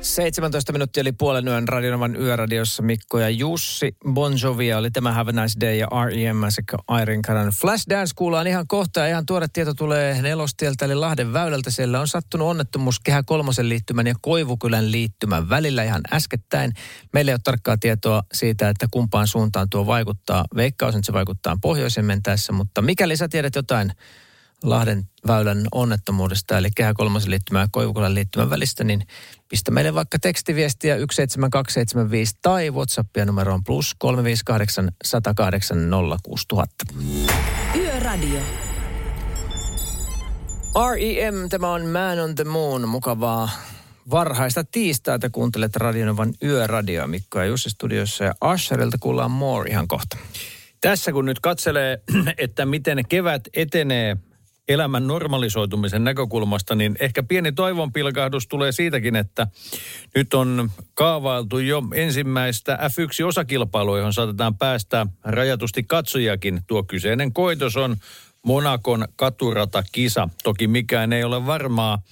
17 0.00 0.72
minuuttia 0.72 1.00
oli 1.00 1.12
puolen 1.12 1.48
yön 1.48 1.68
Radionovan 1.68 2.16
yöradiossa 2.16 2.82
Mikko 2.82 3.18
ja 3.18 3.30
Jussi. 3.30 3.96
Bon 4.12 4.32
Jovia 4.42 4.78
oli 4.78 4.90
tämä 4.90 5.12
Have 5.12 5.30
a 5.30 5.42
Nice 5.42 5.60
Day 5.60 5.74
ja 5.74 5.88
R.E.M. 6.04 6.44
sekä 6.48 6.76
Iron 7.02 7.22
Karan. 7.22 7.48
Flashdance 7.48 8.12
kuullaan 8.16 8.46
ihan 8.46 8.66
kohta 8.66 9.00
ja 9.00 9.06
ihan 9.06 9.26
tuore 9.26 9.48
tieto 9.52 9.74
tulee 9.74 10.22
Nelostieltä 10.22 10.84
eli 10.84 10.94
Lahden 10.94 11.32
väylältä. 11.32 11.70
Siellä 11.70 12.00
on 12.00 12.08
sattunut 12.08 12.48
onnettomuus 12.48 13.00
Kehä 13.00 13.22
Kolmosen 13.22 13.68
liittymän 13.68 14.06
ja 14.06 14.14
Koivukylän 14.20 14.92
liittymän 14.92 15.48
välillä 15.48 15.82
ihan 15.82 16.02
äskettäin. 16.12 16.72
Meillä 17.12 17.30
ei 17.30 17.34
ole 17.34 17.40
tarkkaa 17.44 17.76
tietoa 17.76 18.22
siitä, 18.32 18.68
että 18.68 18.86
kumpaan 18.90 19.28
suuntaan 19.28 19.70
tuo 19.70 19.86
vaikuttaa. 19.86 20.44
Veikkaus, 20.56 20.94
että 20.94 21.06
se 21.06 21.12
vaikuttaa 21.12 21.56
pohjoisen 21.62 22.04
mentäessä, 22.04 22.52
mutta 22.52 22.82
mikäli 22.82 23.16
sä 23.16 23.28
tiedät 23.28 23.54
jotain 23.54 23.92
Lahden 24.62 25.04
väylän 25.26 25.66
onnettomuudesta, 25.72 26.58
eli 26.58 26.68
Kehä 26.76 26.94
Kolmosen 26.94 27.30
liittymän 27.30 27.62
ja 27.62 27.68
Koivukylän 27.72 28.14
liittymän 28.14 28.50
välistä, 28.50 28.84
niin 28.84 29.06
pistä 29.48 29.70
meille 29.70 29.94
vaikka 29.94 30.18
tekstiviestiä 30.18 30.94
17275 30.94 32.38
tai 32.42 32.70
WhatsAppia 32.70 33.24
numeroon 33.24 33.64
plus 33.64 33.94
358 33.98 34.90
108 35.04 35.90
06000. 36.22 36.84
Yöradio. 37.76 38.40
R.E.M. 40.92 41.48
Tämä 41.48 41.72
on 41.72 41.86
Man 41.86 42.18
on 42.18 42.34
the 42.34 42.44
Moon. 42.44 42.88
Mukavaa 42.88 43.48
varhaista 44.10 44.64
tiistaita. 44.64 45.30
Kuuntelet 45.30 45.76
Radionovan 45.76 46.34
yöradioa 46.42 47.06
Mikko 47.06 47.38
ja 47.38 47.44
Jussi 47.44 47.70
studiossa 47.70 48.24
ja 48.24 48.34
Asherilta 48.40 48.96
kuullaan 49.00 49.30
more 49.30 49.70
ihan 49.70 49.88
kohta. 49.88 50.16
Tässä 50.80 51.12
kun 51.12 51.24
nyt 51.24 51.40
katselee, 51.40 51.98
että 52.38 52.66
miten 52.66 53.04
kevät 53.08 53.42
etenee 53.54 54.16
elämän 54.70 55.06
normalisoitumisen 55.06 56.04
näkökulmasta, 56.04 56.74
niin 56.74 56.96
ehkä 57.00 57.22
pieni 57.22 57.52
toivonpilkahdus 57.52 58.46
tulee 58.46 58.72
siitäkin, 58.72 59.16
että 59.16 59.46
nyt 60.14 60.34
on 60.34 60.70
kaavailtu 60.94 61.58
jo 61.58 61.82
ensimmäistä 61.94 62.78
F1-osakilpailua, 62.82 63.98
johon 63.98 64.12
saatetaan 64.12 64.58
päästä 64.58 65.06
rajatusti 65.24 65.82
katsojakin. 65.82 66.60
Tuo 66.66 66.82
kyseinen 66.82 67.32
koitos 67.32 67.76
on 67.76 67.96
Monakon 68.42 69.08
katuratakisa. 69.16 70.28
Toki 70.42 70.66
mikään 70.66 71.12
ei 71.12 71.24
ole 71.24 71.46
varmaa 71.46 72.02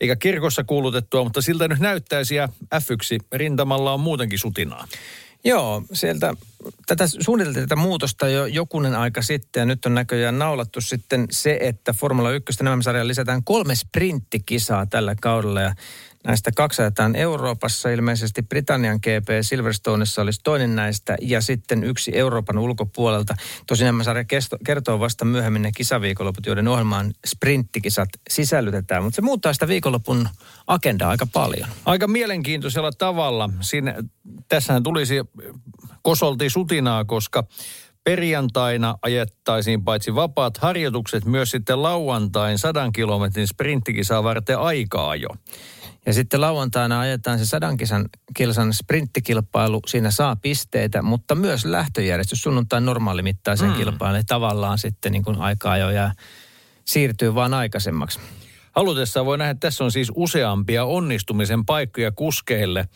eikä 0.00 0.16
kirkossa 0.16 0.64
kuulutettua, 0.64 1.24
mutta 1.24 1.42
siltä 1.42 1.68
nyt 1.68 1.78
näyttäisi 1.78 2.34
ja 2.34 2.48
F1-rintamalla 2.74 3.92
on 3.92 4.00
muutenkin 4.00 4.38
sutinaa. 4.38 4.88
Joo, 5.44 5.82
sieltä 5.92 6.34
tätä 6.86 7.04
suunniteltiin 7.06 7.68
tätä 7.68 7.76
muutosta 7.76 8.28
jo 8.28 8.46
jokunen 8.46 8.94
aika 8.94 9.22
sitten 9.22 9.60
ja 9.60 9.66
nyt 9.66 9.86
on 9.86 9.94
näköjään 9.94 10.38
naulattu 10.38 10.80
sitten 10.80 11.26
se, 11.30 11.58
että 11.60 11.92
Formula 11.92 12.30
1 12.30 12.64
nämä 12.64 12.76
lisätään 13.02 13.44
kolme 13.44 13.74
sprinttikisaa 13.74 14.86
tällä 14.86 15.14
kaudella 15.20 15.60
ja 15.60 15.74
Näistä 16.26 16.50
kaksi 16.56 16.82
ajetaan 16.82 17.16
Euroopassa, 17.16 17.88
ilmeisesti 17.88 18.42
Britannian 18.42 18.96
GP 18.96 19.28
Silverstoneissa 19.40 20.22
olisi 20.22 20.40
toinen 20.44 20.76
näistä 20.76 21.16
ja 21.20 21.40
sitten 21.40 21.84
yksi 21.84 22.10
Euroopan 22.14 22.58
ulkopuolelta. 22.58 23.34
Tosin 23.66 23.84
nämä 23.84 24.04
sarja 24.04 24.24
kertoo 24.66 25.00
vasta 25.00 25.24
myöhemmin 25.24 25.62
ne 25.62 25.72
kisaviikonloput, 25.72 26.46
joiden 26.46 26.68
ohjelmaan 26.68 27.14
sprinttikisat 27.26 28.08
sisällytetään, 28.30 29.02
mutta 29.02 29.16
se 29.16 29.22
muuttaa 29.22 29.52
sitä 29.52 29.68
viikonlopun 29.68 30.28
agendaa 30.66 31.10
aika 31.10 31.26
paljon. 31.32 31.68
Aika 31.84 32.08
mielenkiintoisella 32.08 32.92
tavalla. 32.92 33.50
Siinä, 33.60 33.94
tässähän 34.48 34.82
tulisi 34.82 35.14
kosolti 36.02 36.50
sutinaa, 36.50 37.04
koska 37.04 37.44
perjantaina 38.04 38.98
ajettaisiin 39.02 39.84
paitsi 39.84 40.14
vapaat 40.14 40.56
harjoitukset, 40.58 41.24
myös 41.24 41.50
sitten 41.50 41.82
lauantain 41.82 42.58
sadan 42.58 42.92
kilometrin 42.92 43.46
sprinttikisaa 43.46 44.24
varten 44.24 44.58
aikaa 44.58 45.16
jo. 45.16 45.28
Ja 46.06 46.12
sitten 46.12 46.40
lauantaina 46.40 47.00
ajetaan 47.00 47.38
se 47.38 47.46
sadan 47.46 47.76
kisan, 47.76 48.08
kilsan 48.34 48.72
sprinttikilpailu. 48.72 49.80
Siinä 49.86 50.10
saa 50.10 50.36
pisteitä, 50.36 51.02
mutta 51.02 51.34
myös 51.34 51.64
lähtöjärjestys 51.64 52.42
sunnuntain 52.42 52.84
normaalimittaisen 52.84 53.68
mm. 53.68 53.74
kilpailun. 53.74 54.22
Tavallaan 54.26 54.78
sitten 54.78 55.12
niin 55.12 55.24
kuin 55.24 55.40
aikaa 55.40 55.78
jo 55.78 55.90
ja 55.90 56.12
siirtyy 56.84 57.34
vaan 57.34 57.54
aikaisemmaksi. 57.54 58.20
Halutessa 58.72 59.24
voi 59.24 59.38
nähdä, 59.38 59.50
että 59.50 59.66
tässä 59.66 59.84
on 59.84 59.92
siis 59.92 60.12
useampia 60.14 60.84
onnistumisen 60.84 61.66
paikkoja 61.66 62.12
kuskeille. 62.12 62.88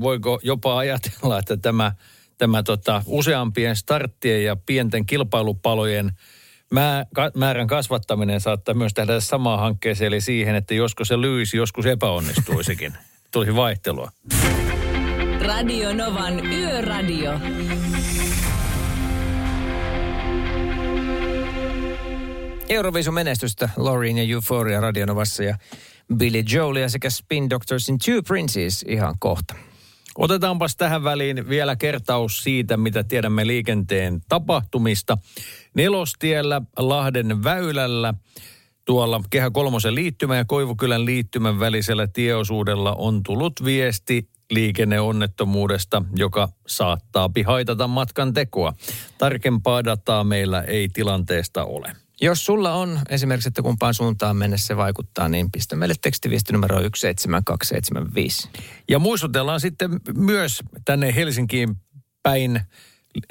Voiko 0.00 0.40
jopa 0.42 0.78
ajatella, 0.78 1.38
että 1.38 1.56
tämä, 1.56 1.92
tämä 2.38 2.62
tota, 2.62 3.02
useampien 3.06 3.76
starttien 3.76 4.44
ja 4.44 4.56
pienten 4.56 5.06
kilpailupalojen– 5.06 6.12
määrän 7.34 7.66
kasvattaminen 7.66 8.40
saattaa 8.40 8.74
myös 8.74 8.94
tehdä 8.94 9.20
samaan 9.20 9.60
hankkeeseen, 9.60 10.06
eli 10.06 10.20
siihen, 10.20 10.54
että 10.54 10.74
joskus 10.74 11.08
se 11.08 11.20
lyisi, 11.20 11.56
joskus 11.56 11.86
epäonnistuisikin. 11.86 12.92
Tuli 13.32 13.56
vaihtelua. 13.56 14.10
Radio 15.40 15.94
Novan 15.94 16.46
Yöradio. 16.46 17.40
Euroviisun 22.68 23.14
menestystä 23.14 23.68
Loreen 23.76 24.18
ja 24.18 24.34
Euphoria 24.34 24.80
Radionovassa 24.80 25.42
ja 25.42 25.56
Billy 26.16 26.44
Joelia 26.52 26.88
sekä 26.88 27.10
Spin 27.10 27.50
Doctorsin 27.50 27.98
Two 27.98 28.22
Princes 28.22 28.84
ihan 28.88 29.14
kohta. 29.18 29.54
Otetaanpas 30.18 30.76
tähän 30.76 31.04
väliin 31.04 31.48
vielä 31.48 31.76
kertaus 31.76 32.38
siitä, 32.38 32.76
mitä 32.76 33.04
tiedämme 33.04 33.46
liikenteen 33.46 34.20
tapahtumista. 34.28 35.18
Nelostiellä 35.74 36.62
Lahden 36.78 37.44
väylällä 37.44 38.14
tuolla 38.84 39.20
Kehä 39.30 39.50
Kolmosen 39.50 39.94
liittymän 39.94 40.38
ja 40.38 40.44
Koivukylän 40.44 41.04
liittymän 41.04 41.60
välisellä 41.60 42.06
tieosuudella 42.06 42.94
on 42.94 43.22
tullut 43.22 43.64
viesti 43.64 44.28
liikenneonnettomuudesta, 44.50 46.02
joka 46.16 46.48
saattaa 46.66 47.30
haitata 47.46 47.88
matkan 47.88 48.34
tekoa. 48.34 48.74
Tarkempaa 49.18 49.84
dataa 49.84 50.24
meillä 50.24 50.62
ei 50.62 50.88
tilanteesta 50.88 51.64
ole. 51.64 52.05
Jos 52.20 52.46
sulla 52.46 52.74
on 52.74 53.00
esimerkiksi, 53.08 53.48
että 53.48 53.62
kumpaan 53.62 53.94
suuntaan 53.94 54.36
mennessä 54.36 54.66
se 54.66 54.76
vaikuttaa, 54.76 55.28
niin 55.28 55.50
pistä 55.50 55.76
meille 55.76 55.94
tekstiviesti 56.02 56.52
numero 56.52 56.76
17275. 56.76 58.48
Ja 58.88 58.98
muistutellaan 58.98 59.60
sitten 59.60 59.90
myös 60.16 60.62
tänne 60.84 61.14
Helsinkiin 61.14 61.76
päin 62.22 62.60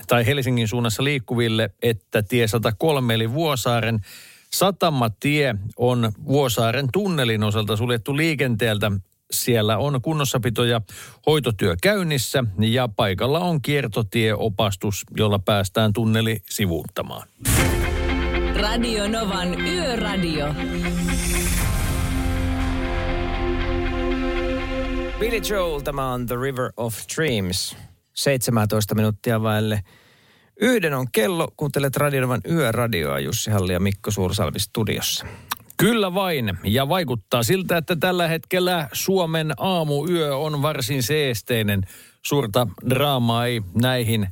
tai 0.07 0.25
Helsingin 0.25 0.67
suunnassa 0.67 1.03
liikkuville, 1.03 1.69
että 1.81 2.23
tie 2.23 2.47
103 2.47 3.13
eli 3.13 3.33
Vuosaaren 3.33 3.99
satamatie 4.53 5.55
on 5.77 6.11
Vuosaaren 6.25 6.87
tunnelin 6.93 7.43
osalta 7.43 7.75
suljettu 7.75 8.17
liikenteeltä. 8.17 8.91
Siellä 9.31 9.77
on 9.77 10.01
kunnossapito 10.01 10.63
ja 10.63 10.81
hoitotyö 11.27 11.75
käynnissä 11.81 12.43
ja 12.59 12.87
paikalla 12.87 13.39
on 13.39 13.61
kiertotieopastus, 13.61 15.03
jolla 15.17 15.39
päästään 15.39 15.93
tunneli 15.93 16.41
sivuuttamaan. 16.49 17.27
Radio 18.61 19.07
Novan 19.07 19.61
Yöradio. 19.61 20.55
Billy 25.19 25.41
Joel, 25.49 25.79
tämä 25.79 26.13
on 26.13 26.25
The 26.25 26.35
River 26.35 26.71
of 26.77 26.95
Dreams. 27.15 27.77
17 28.13 28.95
minuuttia 28.95 29.41
vaille. 29.41 29.83
Yhden 30.61 30.93
on 30.93 31.07
kello, 31.11 31.47
kuuntelet 31.57 31.97
Radionovan 31.97 32.41
yöradioa 32.49 33.19
Jussi 33.19 33.51
Halli 33.51 33.73
ja 33.73 33.79
Mikko 33.79 34.11
Suursalvi 34.11 34.59
studiossa. 34.59 35.25
Kyllä 35.77 36.13
vain, 36.13 36.57
ja 36.63 36.89
vaikuttaa 36.89 37.43
siltä, 37.43 37.77
että 37.77 37.95
tällä 37.95 38.27
hetkellä 38.27 38.89
Suomen 38.93 39.53
aamuyö 39.57 40.37
on 40.37 40.61
varsin 40.61 41.03
seesteinen. 41.03 41.81
Suurta 42.21 42.67
draamaa 42.89 43.45
ei 43.45 43.61
näihin 43.81 44.27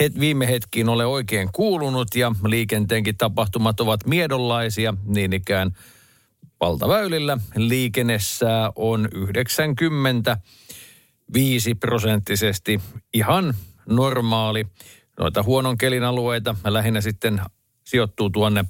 het, 0.00 0.20
viime 0.20 0.48
hetkiin 0.48 0.88
ole 0.88 1.06
oikein 1.06 1.48
kuulunut 1.52 2.14
ja 2.14 2.32
liikenteenkin 2.44 3.16
tapahtumat 3.16 3.80
ovat 3.80 4.06
miedonlaisia. 4.06 4.94
Niin 5.04 5.32
ikään 5.32 5.76
valtaväylillä 6.60 7.38
liikennessä 7.56 8.72
on 8.76 9.08
95 9.12 11.74
prosenttisesti 11.74 12.80
ihan 13.14 13.54
normaali. 13.88 14.66
Noita 15.18 15.42
huonon 15.42 15.78
kelin 15.78 16.04
alueita 16.04 16.56
lähinnä 16.64 17.00
sitten 17.00 17.40
sijoittuu 17.84 18.30
tuonne 18.30 18.64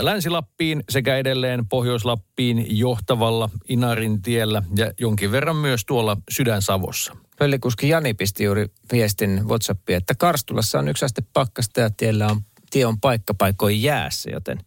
Länsi-Lappiin 0.00 0.84
sekä 0.88 1.16
edelleen 1.16 1.68
Pohjois-Lappiin 1.68 2.78
johtavalla 2.78 3.50
Inarin 3.68 4.22
tiellä 4.22 4.62
ja 4.76 4.92
jonkin 5.00 5.32
verran 5.32 5.56
myös 5.56 5.84
tuolla 5.84 6.16
Sydän-Savossa. 6.30 7.27
Pöllikuski 7.38 7.88
Jani 7.88 8.14
pisti 8.14 8.44
juuri 8.44 8.66
viestin 8.92 9.48
WhatsAppiin, 9.48 9.96
että 9.96 10.14
Karstulassa 10.14 10.78
on 10.78 10.88
yksi 10.88 11.04
aste 11.04 11.22
pakkasta 11.32 11.80
ja 11.80 11.90
tiellä 11.90 12.26
on, 12.26 12.40
tie 12.70 12.86
on 12.86 13.00
paikkapaikoin 13.00 13.82
jäässä, 13.82 14.30
joten 14.30 14.58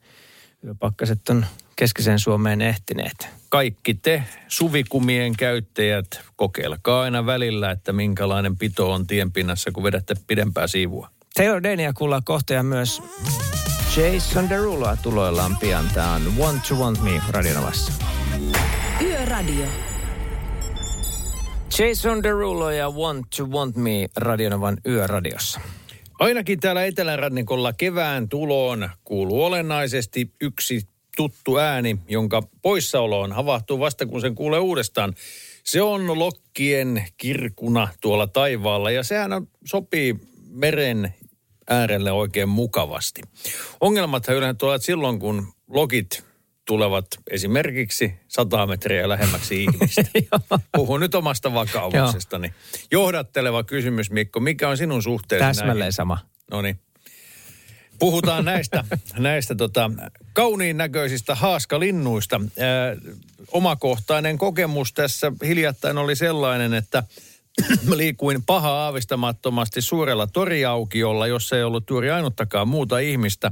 pakkaset 0.79 1.29
on 1.29 1.45
keskiseen 1.75 2.19
Suomeen 2.19 2.62
ehtineet. 2.62 3.27
Kaikki 3.49 3.93
te 3.93 4.23
suvikumien 4.47 5.38
käyttäjät, 5.38 6.22
kokeilkaa 6.36 7.01
aina 7.01 7.26
välillä, 7.26 7.72
että 7.72 7.93
minkälainen 7.93 8.57
pito 8.57 8.91
on 8.91 9.07
tienpinnassa, 9.07 9.72
kun 9.72 9.84
vedätte 9.84 10.15
pidempää 10.28 10.67
siivua. 10.67 11.09
Taylor 11.34 11.63
Dania 11.63 11.93
kuullaan 11.93 12.24
kohta 12.26 12.53
ja 12.53 12.63
myös 12.63 13.01
Jason 13.97 14.49
Deruloa 14.49 14.97
tuloillaan 14.97 15.57
pian. 15.57 15.86
Tämä 15.93 16.13
on 16.13 16.38
Want 16.38 16.63
to 16.67 16.76
Want 16.76 17.01
Me 17.01 17.22
radionavassa. 17.30 17.93
Yöradio. 19.01 19.65
Jason 21.82 22.23
Derulo 22.23 22.69
ja 22.69 22.89
Want 22.89 23.27
to 23.38 23.45
Want 23.45 23.75
Me 23.75 24.07
Radionovan 24.15 24.77
yöradiossa. 24.86 25.61
Ainakin 26.19 26.59
täällä 26.59 26.86
etelärannikolla 26.86 27.73
kevään 27.73 28.29
tuloon 28.29 28.89
kuuluu 29.03 29.43
olennaisesti 29.43 30.32
yksi 30.41 30.82
tuttu 31.17 31.57
ääni, 31.57 31.97
jonka 32.09 32.43
poissaoloon 32.61 33.32
havahtuu 33.32 33.79
vasta 33.79 34.05
kun 34.05 34.21
sen 34.21 34.36
kuulee 34.36 34.59
uudestaan. 34.59 35.13
Se 35.63 35.82
on 35.82 36.19
lokkien 36.19 37.05
kirkuna 37.17 37.88
tuolla 38.01 38.27
taivaalla 38.27 38.91
ja 38.91 39.03
sehän 39.03 39.34
on, 39.34 39.47
sopii 39.65 40.15
meren 40.49 41.15
äärelle 41.69 42.11
oikein 42.11 42.49
mukavasti. 42.49 43.21
Ongelmathan 43.79 44.36
yleensä 44.36 44.57
tulevat 44.57 44.82
silloin, 44.82 45.19
kun 45.19 45.47
lokit 45.67 46.30
tulevat 46.72 47.05
esimerkiksi 47.30 48.13
100 48.28 48.67
metriä 48.67 49.09
lähemmäksi 49.09 49.63
ihmistä. 49.63 50.03
Puhun 50.78 50.99
nyt 50.99 51.15
omasta 51.15 51.53
vakaumuksestani. 51.53 52.53
Johdatteleva 52.91 53.63
kysymys, 53.63 54.11
Mikko. 54.11 54.39
Mikä 54.39 54.69
on 54.69 54.78
sinun 54.78 55.03
suhteesi 55.03 55.45
Täsmälleen 55.45 55.80
näihin? 55.80 55.93
sama. 55.93 56.17
No 56.51 56.61
niin. 56.61 56.80
Puhutaan 57.99 58.45
näistä, 58.45 58.84
näistä 59.17 59.55
tota, 59.55 59.91
kauniin 60.34 60.78
näköisistä 60.78 61.36
haaskalinnuista. 61.36 62.41
Ää, 62.59 62.95
omakohtainen 63.51 64.38
kokemus 64.38 64.93
tässä 64.93 65.32
hiljattain 65.45 65.97
oli 65.97 66.15
sellainen, 66.15 66.74
että 66.74 67.03
liikuin 67.95 68.43
paha 68.43 68.69
aavistamattomasti 68.69 69.82
suurella 69.82 70.28
toriaukiolla, 70.28 71.28
jossa 71.28 71.57
ei 71.57 71.63
ollut 71.63 71.89
juuri 71.89 72.11
ainuttakaan 72.11 72.67
muuta 72.67 72.99
ihmistä. 72.99 73.51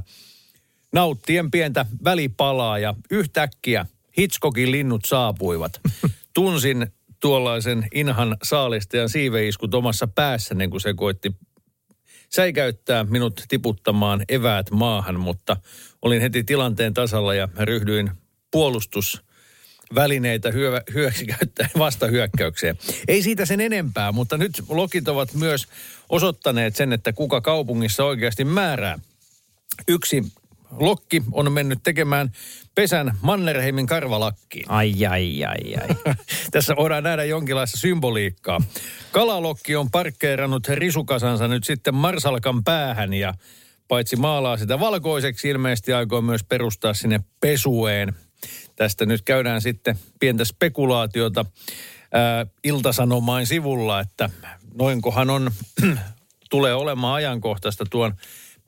Nauttien 0.92 1.50
pientä 1.50 1.86
välipalaa 2.04 2.78
ja 2.78 2.94
yhtäkkiä 3.10 3.86
Hitchcockin 4.18 4.70
linnut 4.70 5.04
saapuivat. 5.04 5.80
Tunsin 6.34 6.86
tuollaisen 7.20 7.88
inhan 7.94 8.36
saalistajan 8.42 9.08
siiveiskut 9.08 9.74
omassa 9.74 10.06
päässäni, 10.06 10.68
kun 10.68 10.80
se 10.80 10.94
koitti 10.94 11.34
säikäyttää 12.28 13.04
minut 13.04 13.44
tiputtamaan 13.48 14.24
eväät 14.28 14.70
maahan, 14.70 15.20
mutta 15.20 15.56
olin 16.02 16.20
heti 16.20 16.44
tilanteen 16.44 16.94
tasalla 16.94 17.34
ja 17.34 17.48
ryhdyin 17.58 18.10
puolustusvälineitä 18.50 20.50
hyö, 20.50 20.80
hyöksi 20.94 21.26
käyttäen 21.26 21.70
vastahyökkäykseen. 21.84 22.78
Ei 23.08 23.22
siitä 23.22 23.46
sen 23.46 23.60
enempää, 23.60 24.12
mutta 24.12 24.36
nyt 24.36 24.62
lokit 24.68 25.08
ovat 25.08 25.34
myös 25.34 25.66
osoittaneet 26.08 26.76
sen, 26.76 26.92
että 26.92 27.12
kuka 27.12 27.40
kaupungissa 27.40 28.04
oikeasti 28.04 28.44
määrää. 28.44 28.98
Yksi 29.88 30.32
lokki 30.70 31.22
on 31.32 31.52
mennyt 31.52 31.78
tekemään 31.82 32.32
pesän 32.74 33.16
Mannerheimin 33.22 33.86
karvalakkiin. 33.86 34.70
Ai, 34.70 35.06
ai, 35.06 35.44
ai, 35.44 35.74
ai. 35.80 36.14
Tässä 36.52 36.76
voidaan 36.76 37.02
nähdä 37.02 37.24
jonkinlaista 37.24 37.78
symboliikkaa. 37.78 38.60
Kalalokki 39.12 39.76
on 39.76 39.90
parkkeerannut 39.90 40.68
risukasansa 40.68 41.48
nyt 41.48 41.64
sitten 41.64 41.94
Marsalkan 41.94 42.64
päähän 42.64 43.14
ja 43.14 43.34
paitsi 43.88 44.16
maalaa 44.16 44.56
sitä 44.56 44.80
valkoiseksi, 44.80 45.48
ilmeisesti 45.48 45.92
aikoo 45.92 46.22
myös 46.22 46.44
perustaa 46.44 46.94
sinne 46.94 47.20
pesueen. 47.40 48.14
Tästä 48.76 49.06
nyt 49.06 49.22
käydään 49.22 49.60
sitten 49.60 49.98
pientä 50.20 50.44
spekulaatiota 50.44 51.44
ää, 52.12 52.46
Iltasanomain 52.64 53.46
sivulla, 53.46 54.00
että 54.00 54.30
noinkohan 54.74 55.30
on, 55.30 55.50
tulee 56.50 56.74
olemaan 56.74 57.14
ajankohtaista 57.14 57.84
tuon 57.90 58.14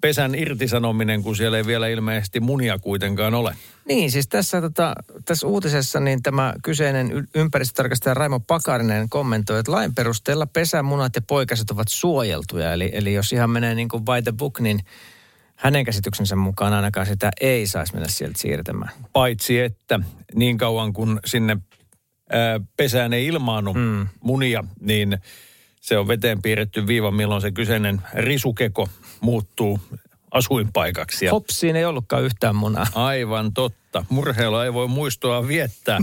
pesän 0.02 0.34
irtisanominen, 0.34 1.22
kun 1.22 1.36
siellä 1.36 1.58
ei 1.58 1.66
vielä 1.66 1.88
ilmeisesti 1.88 2.40
munia 2.40 2.78
kuitenkaan 2.78 3.34
ole. 3.34 3.56
Niin, 3.88 4.10
siis 4.10 4.28
tässä, 4.28 4.60
tota, 4.60 4.94
tässä 5.24 5.46
uutisessa 5.46 6.00
niin 6.00 6.22
tämä 6.22 6.54
kyseinen 6.62 7.28
ympäristötarkastaja 7.34 8.14
Raimo 8.14 8.40
Pakarinen 8.40 9.08
kommentoi, 9.08 9.58
että 9.58 9.72
lain 9.72 9.94
perusteella 9.94 10.46
pesämunat 10.46 11.16
ja 11.16 11.22
poikaset 11.22 11.70
ovat 11.70 11.88
suojeltuja. 11.88 12.72
Eli, 12.72 12.90
eli 12.92 13.14
jos 13.14 13.32
ihan 13.32 13.50
menee 13.50 13.74
niin 13.74 13.88
kuin 13.88 14.04
by 14.04 14.22
the 14.22 14.32
book, 14.32 14.60
niin 14.60 14.80
hänen 15.56 15.84
käsityksensä 15.84 16.36
mukaan 16.36 16.72
ainakaan 16.72 17.06
sitä 17.06 17.30
ei 17.40 17.66
saisi 17.66 17.94
mennä 17.94 18.08
sieltä 18.08 18.38
siirtämään. 18.38 18.92
Paitsi 19.12 19.58
että 19.58 20.00
niin 20.34 20.58
kauan 20.58 20.92
kun 20.92 21.20
sinne 21.24 21.56
ää, 22.30 22.60
pesään 22.76 23.12
ei 23.12 23.26
ilmaannu 23.26 23.74
mm. 23.74 24.06
munia, 24.20 24.64
niin 24.80 25.18
se 25.82 25.98
on 25.98 26.08
veteen 26.08 26.42
piirretty 26.42 26.86
viiva, 26.86 27.10
milloin 27.10 27.42
se 27.42 27.50
kyseinen 27.50 28.02
risukeko 28.14 28.88
muuttuu 29.20 29.80
asuinpaikaksi. 30.30 31.26
Hopsiin 31.26 31.76
ei 31.76 31.84
ollutkaan 31.84 32.22
yhtään 32.22 32.56
munaa. 32.56 32.86
Aivan 32.94 33.52
totta. 33.52 34.04
Murheella 34.08 34.64
ei 34.64 34.72
voi 34.72 34.88
muistoa 34.88 35.48
viettää. 35.48 36.00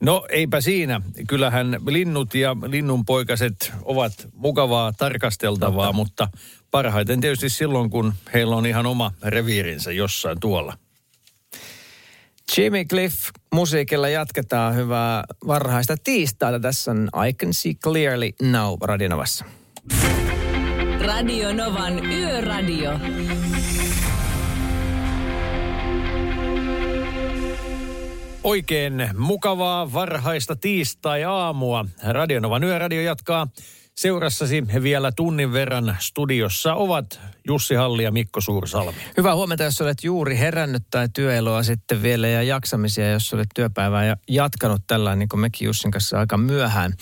No 0.00 0.26
eipä 0.28 0.60
siinä. 0.60 1.00
Kyllähän 1.28 1.80
linnut 1.86 2.34
ja 2.34 2.56
linnunpoikaset 2.66 3.72
ovat 3.82 4.28
mukavaa 4.34 4.92
tarkasteltavaa, 4.92 5.86
totta. 5.86 5.92
mutta 5.92 6.28
parhaiten 6.70 7.20
tietysti 7.20 7.48
silloin, 7.48 7.90
kun 7.90 8.14
heillä 8.34 8.56
on 8.56 8.66
ihan 8.66 8.86
oma 8.86 9.12
reviirinsä 9.22 9.92
jossain 9.92 10.40
tuolla. 10.40 10.78
Jimmy 12.56 12.84
Cliff 12.84 13.28
musiikilla 13.54 14.08
jatketaan 14.08 14.74
hyvää 14.76 15.24
varhaista 15.46 15.96
tiistaita. 16.04 16.60
Tässä 16.60 16.90
on 16.90 17.08
I 17.28 17.32
Can 17.32 17.54
See 17.54 17.74
Clearly 17.74 18.30
Now 18.42 18.78
Radionovassa. 18.82 19.44
Radio 21.06 21.52
Novan 21.52 22.06
Yöradio. 22.06 22.90
Oikein 28.44 29.08
mukavaa 29.18 29.92
varhaista 29.92 30.56
tiistai-aamua. 30.56 31.84
Radionovan 32.08 32.64
Yöradio 32.64 33.00
jatkaa 33.00 33.46
seurassasi 33.96 34.64
vielä 34.82 35.12
tunnin 35.12 35.52
verran 35.52 35.96
studiossa 35.98 36.74
ovat 36.74 37.20
Jussi 37.48 37.74
Halli 37.74 38.04
ja 38.04 38.12
Mikko 38.12 38.40
Suursalmi. 38.40 38.98
Hyvää 39.16 39.34
huomenta, 39.34 39.64
jos 39.64 39.80
olet 39.80 40.04
juuri 40.04 40.38
herännyt 40.38 40.82
tai 40.90 41.08
työeloa 41.14 41.62
sitten 41.62 42.02
vielä 42.02 42.28
ja 42.28 42.42
jaksamisia, 42.42 43.10
jos 43.10 43.34
olet 43.34 43.48
työpäivää 43.54 44.04
ja 44.04 44.16
jatkanut 44.28 44.82
tällä 44.86 45.16
niin 45.16 45.28
kuin 45.28 45.40
mekin 45.40 45.66
Jussin 45.66 45.90
kanssa 45.90 46.18
aika 46.18 46.36
myöhään. 46.36 46.92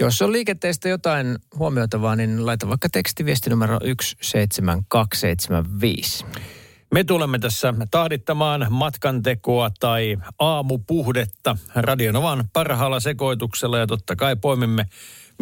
Jos 0.00 0.22
on 0.22 0.32
liikenteestä 0.32 0.88
jotain 0.88 1.38
huomioitavaa, 1.58 2.16
niin 2.16 2.46
laita 2.46 2.68
vaikka 2.68 2.88
tekstiviesti 2.88 3.50
numero 3.50 3.78
17275. 4.22 6.24
Me 6.94 7.04
tulemme 7.04 7.38
tässä 7.38 7.74
tahdittamaan 7.90 8.66
matkantekoa 8.70 9.70
tai 9.80 10.16
aamupuhdetta 10.38 11.56
Radionovan 11.74 12.44
parhaalla 12.52 13.00
sekoituksella 13.00 13.78
ja 13.78 13.86
totta 13.86 14.16
kai 14.16 14.36
poimimme 14.36 14.86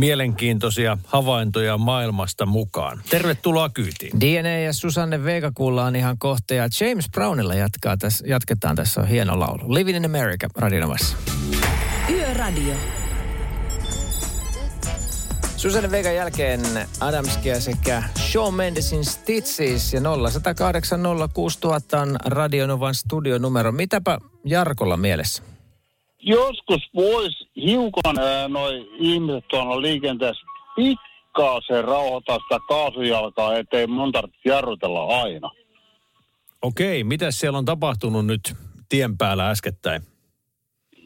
mielenkiintoisia 0.01 0.99
havaintoja 1.07 1.79
maailmasta 1.79 2.47
mukaan. 2.47 3.01
Tervetuloa 3.11 3.69
kyytiin. 3.69 4.21
DNA 4.21 4.49
ja 4.49 4.73
Susanne 4.73 5.25
Vega 5.25 5.51
kuullaan 5.55 5.97
ihan 5.97 6.19
kohta 6.19 6.55
ja 6.55 6.69
James 6.81 7.11
Brownilla 7.11 7.55
jatkaa 7.55 7.97
tässä, 7.97 8.25
jatketaan. 8.29 8.77
Tässä 8.77 9.01
on 9.01 9.09
hieno 9.09 9.41
laulu. 9.41 9.75
Living 9.75 9.97
in 9.97 10.05
America 10.05 10.49
Radionovassa. 10.57 11.17
Yöradio. 12.11 12.75
Susanne 15.57 15.91
Vegan 15.91 16.15
jälkeen 16.15 16.61
Adamskia 17.01 17.61
sekä 17.61 18.03
Shawn 18.19 18.55
Mendesin 18.55 19.05
Stitches 19.05 19.95
ja 19.95 20.01
0108 20.01 21.01
06000 21.35 22.01
on 22.01 22.17
Radionovan 22.25 22.95
studionumero. 22.95 23.73
Mitäpä 23.73 24.19
Jarkolla 24.45 24.97
mielessä? 24.97 25.43
Joskus 26.23 26.83
voisi 26.95 27.49
hiukan 27.57 28.19
ää, 28.19 28.49
noi 28.49 28.91
ihmiset 28.99 29.49
tuolla 29.49 29.83
liikenteessä 29.83 30.47
pikkasen 30.77 31.85
rauhoittaa 31.85 32.39
sitä 32.39 32.59
kaasujalkaa, 32.69 33.57
ettei 33.57 33.87
mun 33.87 34.13
tarvitse 34.13 34.49
jarrutella 34.49 35.23
aina. 35.23 35.51
Okei, 36.63 37.05
mitä 37.05 37.31
siellä 37.31 37.59
on 37.59 37.65
tapahtunut 37.65 38.27
nyt 38.27 38.55
tien 38.89 39.19
päällä 39.19 39.51
äskettäin? 39.51 40.03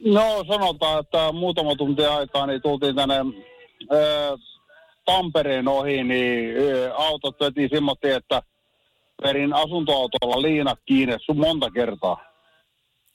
No 0.05 0.45
sanotaan, 0.49 1.01
että 1.01 1.33
muutama 1.33 1.77
tunti 1.77 2.05
aikaa 2.05 2.47
niin 2.47 2.63
tultiin 2.63 2.97
tänne 2.97 3.15
ää, 3.15 4.37
Tampereen 5.05 5.69
ohi, 5.69 6.05
niin 6.05 6.55
ää, 6.57 6.95
autot 6.95 7.41
veti 7.41 7.69
semmoinen, 7.69 8.17
että 8.17 8.43
perin 9.23 9.53
asuntoautolla 9.53 10.43
liina 10.43 10.77
kiinni 10.87 11.15
monta 11.35 11.71
kertaa. 11.71 12.30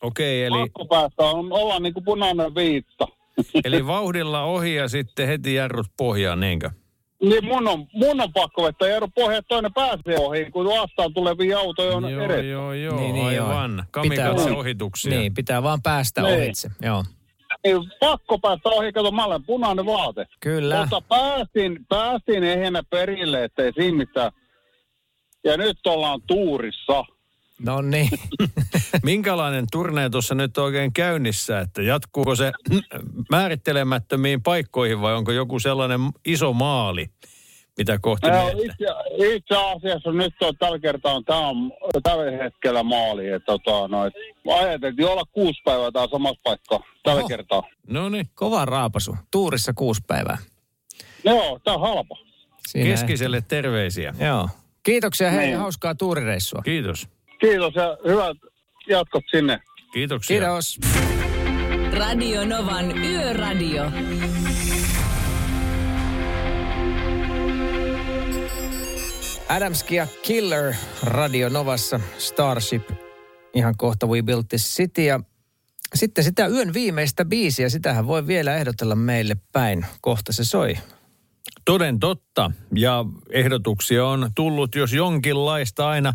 Okei, 0.04 0.44
eli, 0.44 0.58
Pakko 0.60 0.86
päästä 0.86 1.24
on 1.24 1.52
olla 1.54 1.80
niin 1.80 1.94
kuin 1.94 2.04
punainen 2.06 2.56
viitta. 2.56 3.08
eli 3.66 3.88
vauhdilla 3.88 4.44
ohi 4.44 4.76
ja 4.76 4.88
sitten 4.88 5.28
heti 5.28 5.54
jarrut 5.54 5.88
pohjaan, 5.98 6.40
niinkö? 6.40 6.70
Niin 7.24 7.46
mun 7.46 7.68
on, 7.68 7.88
mun 7.94 8.22
on 8.22 8.34
pakko 8.34 8.64
vetää 8.64 8.88
jarru 8.90 9.08
pohjaan, 9.16 9.40
että 9.40 9.48
toinen 9.48 9.74
pääsee 9.74 10.18
ohi, 10.20 10.52
kun 10.52 10.66
vastaan 10.66 11.14
tulevia 11.14 11.60
autoja 11.60 11.96
on 11.98 12.12
Joo, 12.12 12.24
edessä. 12.26 12.42
joo, 12.44 12.74
joo, 12.74 12.96
Niin, 13.00 13.14
niin, 13.14 13.26
aivan. 13.26 13.76
joo. 13.78 13.86
Kamikatse 13.92 14.44
Pitää- 14.44 14.58
ohituksia. 14.58 15.20
Niin, 15.20 15.34
pitää 15.34 15.64
vaan 15.64 15.82
päästä 15.82 16.22
Niin. 16.22 16.36
ohitse. 16.36 16.70
Joo. 16.82 17.04
Niin, 17.66 17.78
pakko 18.00 18.40
päästä 18.40 18.70
ohi, 18.70 18.92
kato, 18.92 19.12
mä 19.12 19.26
olen 19.26 19.44
punainen 19.46 19.86
vaate. 19.86 20.26
Kyllä. 20.40 20.80
Mutta 20.80 21.02
päästin, 21.02 21.86
päästin 21.90 22.44
ehjänä 22.44 22.84
perille, 22.90 23.44
ettei 23.44 23.72
siinä 23.74 23.98
mitään. 23.98 24.32
Ja 25.44 25.58
nyt 25.58 25.78
ollaan 25.88 26.22
tuurissa. 26.28 27.06
No 27.60 27.82
niin. 27.82 28.10
Minkälainen 29.04 29.66
turne 29.72 30.10
tuossa 30.10 30.36
nyt 30.36 30.58
oikein 30.58 30.94
käynnissä, 30.94 31.60
että 31.60 31.82
jatkuuko 31.82 32.36
se 32.36 32.52
määrittelemättömiin 33.32 34.44
paikkoihin 34.44 35.02
vai 35.02 35.14
onko 35.14 35.32
joku 35.32 35.60
sellainen 35.60 36.02
iso 36.26 36.54
maali, 36.54 37.10
mitä 37.78 38.00
kohti 38.02 38.28
menette? 38.30 38.64
itse, 38.64 38.86
itse 39.36 39.56
asiassa 39.76 40.12
nyt 40.12 40.34
on, 40.42 40.54
tällä 40.60 40.80
kertaa 40.80 41.14
on, 41.14 41.26
tämä 41.26 41.48
on 41.48 41.72
tällä 42.04 42.44
hetkellä 42.44 42.84
maali. 42.84 43.30
Että, 43.30 43.46
tota, 43.46 43.88
no, 43.88 44.06
et, 44.06 44.14
ajateltiin 44.60 45.08
olla 45.08 45.24
kuusi 45.32 45.62
päivää 45.66 45.92
tää 45.92 46.08
samassa 46.12 46.42
paikkaa 46.44 46.80
tällä 47.04 47.20
Oho. 47.20 47.28
kertaa. 47.28 47.64
No 47.88 48.10
niin. 48.10 48.30
Kova 48.36 48.66
raapasu. 48.66 49.16
Tuurissa 49.32 49.74
kuusi 49.74 50.02
päivää. 50.08 50.38
Joo, 51.24 51.60
tämä 51.64 51.76
on 51.76 51.82
halpa. 51.82 52.16
Siinä 52.68 52.90
Keskiselle 52.90 53.42
terveisiä. 53.48 54.14
Joo. 54.20 54.50
Kiitoksia 54.84 55.32
hei 55.32 55.46
Niin. 55.48 55.58
hauskaa 55.58 55.96
tuurireissua. 55.96 56.62
Kiitos. 56.62 57.08
Kiitos 57.46 57.76
ja 57.76 57.98
hyvät 58.08 58.38
jatkot 58.90 59.24
sinne. 59.32 59.60
Kiitoksia. 59.94 60.40
Kiitos. 60.40 60.80
Radio 61.98 62.46
Novan 62.46 62.98
Yöradio. 62.98 63.92
Adamski 69.50 69.96
ja 69.96 70.08
Killer 70.24 70.74
Radio 71.04 71.50
Novassa 71.50 72.00
Starship. 72.18 72.90
Ihan 73.54 73.74
kohta 73.78 74.08
We 74.08 74.22
Built 74.22 74.48
This 74.48 74.76
City. 74.76 75.04
Ja 75.04 75.20
sitten 75.96 76.24
sitä 76.24 76.48
yön 76.48 76.74
viimeistä 76.74 77.26
biisiä, 77.26 77.70
sitähän 77.70 78.08
voi 78.08 78.28
vielä 78.28 78.56
ehdotella 78.56 78.96
meille 78.96 79.36
päin. 79.52 79.86
Kohta 80.02 80.34
se 80.34 80.44
soi. 80.44 80.78
Toden 81.66 82.00
totta. 82.00 82.52
Ja 82.76 83.06
ehdotuksia 83.30 84.06
on 84.06 84.32
tullut 84.36 84.76
jos 84.76 84.94
jonkinlaista 84.94 85.90
aina 85.90 86.14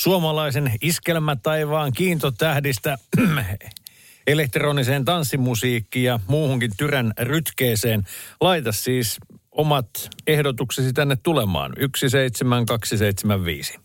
suomalaisen 0.00 0.72
iskelmätaivaan 0.82 1.92
kiintotähdistä 1.92 2.98
elektroniseen 4.26 5.04
tanssimusiikkiin 5.04 6.04
ja 6.04 6.20
muuhunkin 6.26 6.70
tyrän 6.76 7.12
rytkeeseen. 7.18 8.06
Laita 8.40 8.72
siis 8.72 9.18
omat 9.50 9.90
ehdotuksesi 10.26 10.92
tänne 10.92 11.16
tulemaan. 11.22 11.72
17275. 11.96 13.78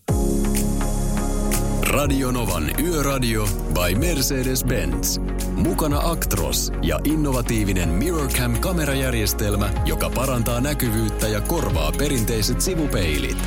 Radionovan 1.84 2.72
Yöradio 2.80 3.48
by 3.74 3.96
Mercedes-Benz. 4.00 5.22
Mukana 5.52 6.00
Actros 6.04 6.72
ja 6.82 7.00
innovatiivinen 7.04 7.90
MirrorCam-kamerajärjestelmä, 7.90 9.70
joka 9.86 10.10
parantaa 10.10 10.62
näkyvyyttä 10.62 11.28
ja 11.28 11.42
korvaa 11.42 11.92
perinteiset 11.92 12.62
sivupeilit. 12.62 13.38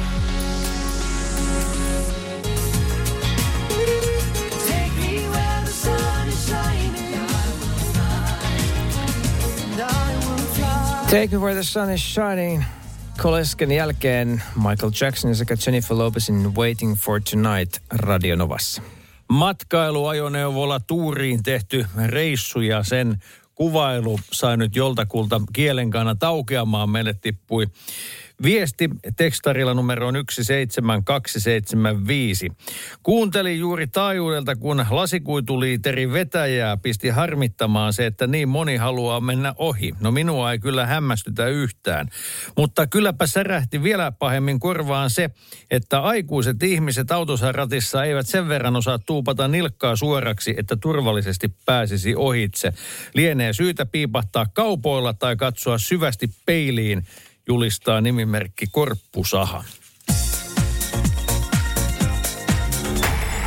Take 11.11 11.37
Me 11.37 11.39
Where 11.39 11.55
the 11.55 11.63
Sun 11.63 11.91
is 11.91 12.15
Shining. 12.15 12.65
Kolesken 13.23 13.73
jälkeen 13.73 14.43
Michael 14.57 14.93
Jackson 15.01 15.35
sekä 15.35 15.57
Jennifer 15.67 15.99
Lopezin 15.99 16.55
Waiting 16.55 16.97
for 16.97 17.21
Tonight 17.31 17.83
Radio 17.91 18.37
Novassa. 18.37 18.83
Matkailuajoneuvolla 19.29 20.81
tuuriin 20.81 21.43
tehty 21.43 21.87
reissu 22.07 22.61
ja 22.61 22.83
sen 22.83 23.23
kuvailu 23.55 24.21
sai 24.33 24.57
nyt 24.57 24.77
joltakulta 24.77 25.41
kielen 25.53 25.91
kannat 25.91 26.23
aukeamaan. 26.23 26.91
Meille 26.91 27.15
tippui 27.15 27.67
viesti 28.43 28.91
tekstarilla 29.17 29.75
numeroon 29.75 30.15
17275. 30.31 32.53
Kuuntelin 33.03 33.59
juuri 33.59 33.87
taajuudelta, 33.87 34.57
kun 34.57 34.87
lasikuituliiteri 34.91 36.13
vetäjää 36.13 36.77
pisti 36.77 37.09
harmittamaan 37.09 37.93
se, 37.93 38.07
että 38.07 38.27
niin 38.27 38.49
moni 38.49 38.77
haluaa 38.77 39.21
mennä 39.21 39.55
ohi. 39.57 39.93
No 40.01 40.11
minua 40.11 40.53
ei 40.53 40.59
kyllä 40.59 40.87
hämmästytä 40.87 41.47
yhtään. 41.47 42.09
Mutta 42.57 42.87
kylläpä 42.87 43.27
särähti 43.27 43.83
vielä 43.83 44.13
pahemmin 44.13 44.61
korvaan 44.61 45.11
se, 45.11 45.31
että 45.71 46.01
aikuiset 46.01 46.63
ihmiset 46.63 47.11
autossa 47.11 47.53
ratissa 47.53 48.05
eivät 48.05 48.27
sen 48.27 48.49
verran 48.49 48.77
osaa 48.77 48.99
tuupata 48.99 49.49
nilkkaa 49.49 49.97
suoraksi, 49.97 50.55
että 50.57 50.77
turvallisesti 50.77 51.55
pääsisi 51.67 52.17
ohitse. 52.17 52.73
Lienee 53.15 53.53
syytä 53.53 53.87
piipahtaa 53.87 54.47
kaupoilla 54.55 55.15
tai 55.15 55.37
katsoa 55.37 55.79
syvästi 55.79 56.31
peiliin, 56.47 57.03
julistaa 57.49 58.01
nimimerkki 58.01 58.67
Korppusaha. 58.73 59.65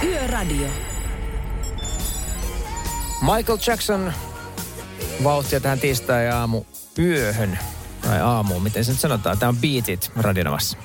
Yöradio. 0.03 0.67
Michael 3.21 3.57
Jackson 3.67 4.13
vauhtia 5.23 5.59
tähän 5.59 5.79
tiistai-aamu 5.79 6.63
yöhön. 6.99 7.59
Tai 8.01 8.21
aamuun, 8.21 8.63
miten 8.63 8.85
se 8.85 8.91
nyt 8.91 8.99
sanotaan. 8.99 9.37
Tämä 9.37 9.49
on 9.49 9.57
Beatit 9.57 10.11
radionomassa. 10.15 10.77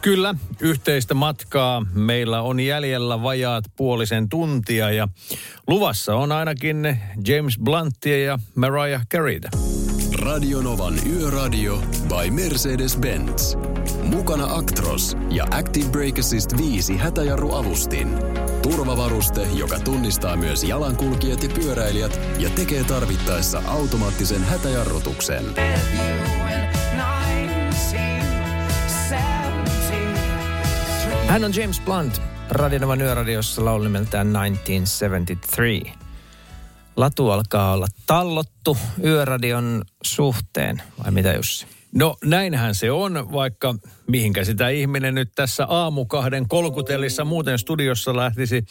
Kyllä, 0.00 0.34
yhteistä 0.60 1.14
matkaa. 1.14 1.86
Meillä 1.94 2.42
on 2.42 2.60
jäljellä 2.60 3.22
vajaat 3.22 3.64
puolisen 3.76 4.28
tuntia 4.28 4.90
ja 4.90 5.08
luvassa 5.66 6.14
on 6.14 6.32
ainakin 6.32 7.00
James 7.26 7.58
Bluntia 7.58 8.24
ja 8.24 8.38
Mariah 8.54 9.06
Careyta. 9.06 9.48
Radionovan 10.34 10.94
Yöradio 11.06 11.78
by 12.08 12.30
Mercedes-Benz. 12.30 13.56
Mukana 14.02 14.46
Actros 14.54 15.16
ja 15.30 15.46
Active 15.50 15.88
Brake 15.88 16.20
Assist 16.20 16.56
5 16.56 16.96
hätäjarruavustin. 16.96 18.08
Turvavaruste, 18.62 19.46
joka 19.54 19.78
tunnistaa 19.78 20.36
myös 20.36 20.64
jalankulkijat 20.64 21.42
ja 21.42 21.48
pyöräilijät 21.48 22.20
ja 22.38 22.50
tekee 22.50 22.84
tarvittaessa 22.84 23.62
automaattisen 23.66 24.44
hätäjarrutuksen. 24.44 25.44
Hän 31.26 31.44
on 31.44 31.54
James 31.54 31.80
Blunt, 31.80 32.22
Radionovan 32.50 33.00
yöradiossa 33.00 33.64
laulu 33.64 33.84
nimeltään 33.84 34.32
1973. 34.32 36.07
Latu 36.98 37.30
alkaa 37.30 37.72
olla 37.72 37.86
tallottu 38.06 38.76
yöradion 39.04 39.82
suhteen, 40.02 40.82
vai 41.04 41.10
mitä 41.10 41.32
Jussi? 41.32 41.66
No 41.92 42.16
näinhän 42.24 42.74
se 42.74 42.90
on, 42.90 43.32
vaikka 43.32 43.74
mihinkä 44.06 44.44
sitä 44.44 44.68
ihminen 44.68 45.14
nyt 45.14 45.32
tässä 45.34 45.66
aamukahden 45.66 46.48
kolkutellissa 46.48 47.24
muuten 47.24 47.58
studiossa 47.58 48.16
lähtisi, 48.16 48.64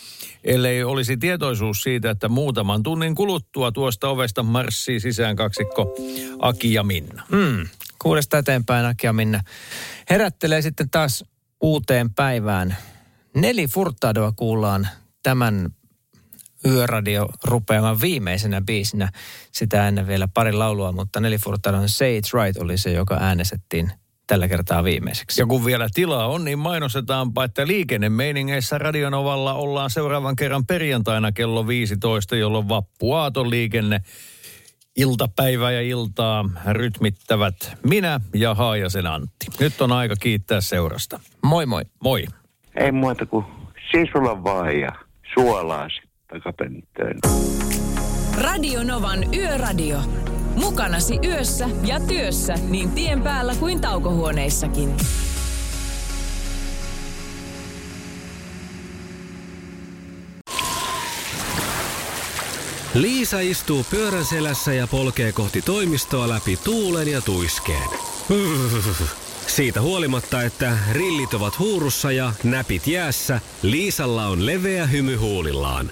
ellei 0.44 0.84
olisi 0.84 1.18
tietoisuus 1.18 1.82
siitä, 1.84 2.10
että 2.10 2.30
muutaman 2.30 2.84
tunnin 2.84 3.16
kuluttua 3.16 3.72
tuosta 3.72 4.10
ovesta 4.10 4.44
marssii 4.44 5.00
sisään 5.00 5.36
kaksikko 5.36 5.96
Aki 6.40 6.74
ja 6.74 6.84
Minna. 6.84 7.24
Mm, 7.32 7.68
kuudesta 8.00 8.38
eteenpäin 8.38 8.86
Aki 8.86 9.08
ja 9.08 9.14
Minna 9.14 9.42
herättelee 10.10 10.62
sitten 10.62 10.90
taas 10.90 11.26
uuteen 11.62 12.14
päivään. 12.14 12.78
Neli 13.36 13.68
Furtadoa 13.68 14.32
kuullaan 14.36 14.88
tämän 15.24 15.70
yöradio 16.68 17.28
rupeamaan 17.44 18.02
viimeisenä 18.02 18.62
biisinä. 18.62 19.10
Sitä 19.52 19.88
ennen 19.88 20.08
vielä 20.08 20.28
pari 20.34 20.52
laulua, 20.52 20.92
mutta 20.92 21.20
Furtadon 21.44 21.90
Say 21.90 22.20
It's 22.20 22.44
Right 22.44 22.62
oli 22.62 22.78
se, 22.78 22.92
joka 22.92 23.18
äänestettiin 23.20 23.92
tällä 24.28 24.48
kertaa 24.48 24.84
viimeiseksi. 24.84 25.42
Ja 25.42 25.46
kun 25.46 25.66
vielä 25.66 25.88
tilaa 25.94 26.28
on, 26.28 26.46
niin 26.46 26.60
mainostetaanpa, 26.60 27.44
että 27.44 27.68
liikennemeiningeissä 27.68 28.78
Radionovalla 28.78 29.54
ollaan 29.54 29.90
seuraavan 29.90 30.36
kerran 30.36 30.66
perjantaina 30.66 31.32
kello 31.32 31.68
15, 31.68 32.36
jolloin 32.36 32.70
vappuaaton 32.70 33.50
liikenne 33.50 34.02
iltapäivää 34.98 35.72
ja 35.72 35.82
iltaa 35.82 36.50
rytmittävät 36.72 37.78
minä 37.84 38.20
ja 38.34 38.56
Haajasen 38.56 39.08
Antti. 39.08 39.46
Nyt 39.60 39.82
on 39.82 39.92
aika 39.92 40.16
kiittää 40.16 40.62
seurasta. 40.62 41.20
Moi 41.44 41.66
moi. 41.66 41.82
Moi. 42.04 42.26
Ei 42.76 42.92
muuta 42.92 43.26
kuin 43.26 43.46
sisulla 43.92 44.44
vaan 44.44 44.80
ja 44.80 44.92
suolaa 45.34 45.88
takapönttöön. 46.28 47.20
Radio 48.42 48.84
Novan 48.84 49.36
Yöradio. 49.36 50.00
Mukanasi 50.56 51.20
yössä 51.26 51.70
ja 51.84 52.00
työssä 52.00 52.56
niin 52.70 52.92
tien 52.92 53.22
päällä 53.22 53.56
kuin 53.56 53.82
taukohuoneissakin. 53.82 54.96
Liisa 62.94 63.40
istuu 63.40 63.86
pyörän 63.90 64.26
selässä 64.26 64.74
ja 64.74 64.88
polkee 64.88 65.32
kohti 65.32 65.62
toimistoa 65.62 66.30
läpi 66.30 66.58
tuulen 66.64 67.08
ja 67.08 67.22
tuiskeen. 67.22 67.90
Siitä 69.48 69.82
huolimatta, 69.82 70.42
että 70.42 70.78
rillit 70.92 71.34
ovat 71.34 71.60
huurussa 71.60 72.12
ja 72.12 72.34
näpit 72.44 72.88
jäässä, 72.88 73.42
Liisalla 73.62 74.28
on 74.28 74.46
leveä 74.46 74.86
hymy 74.86 75.16
huulillaan. 75.16 75.92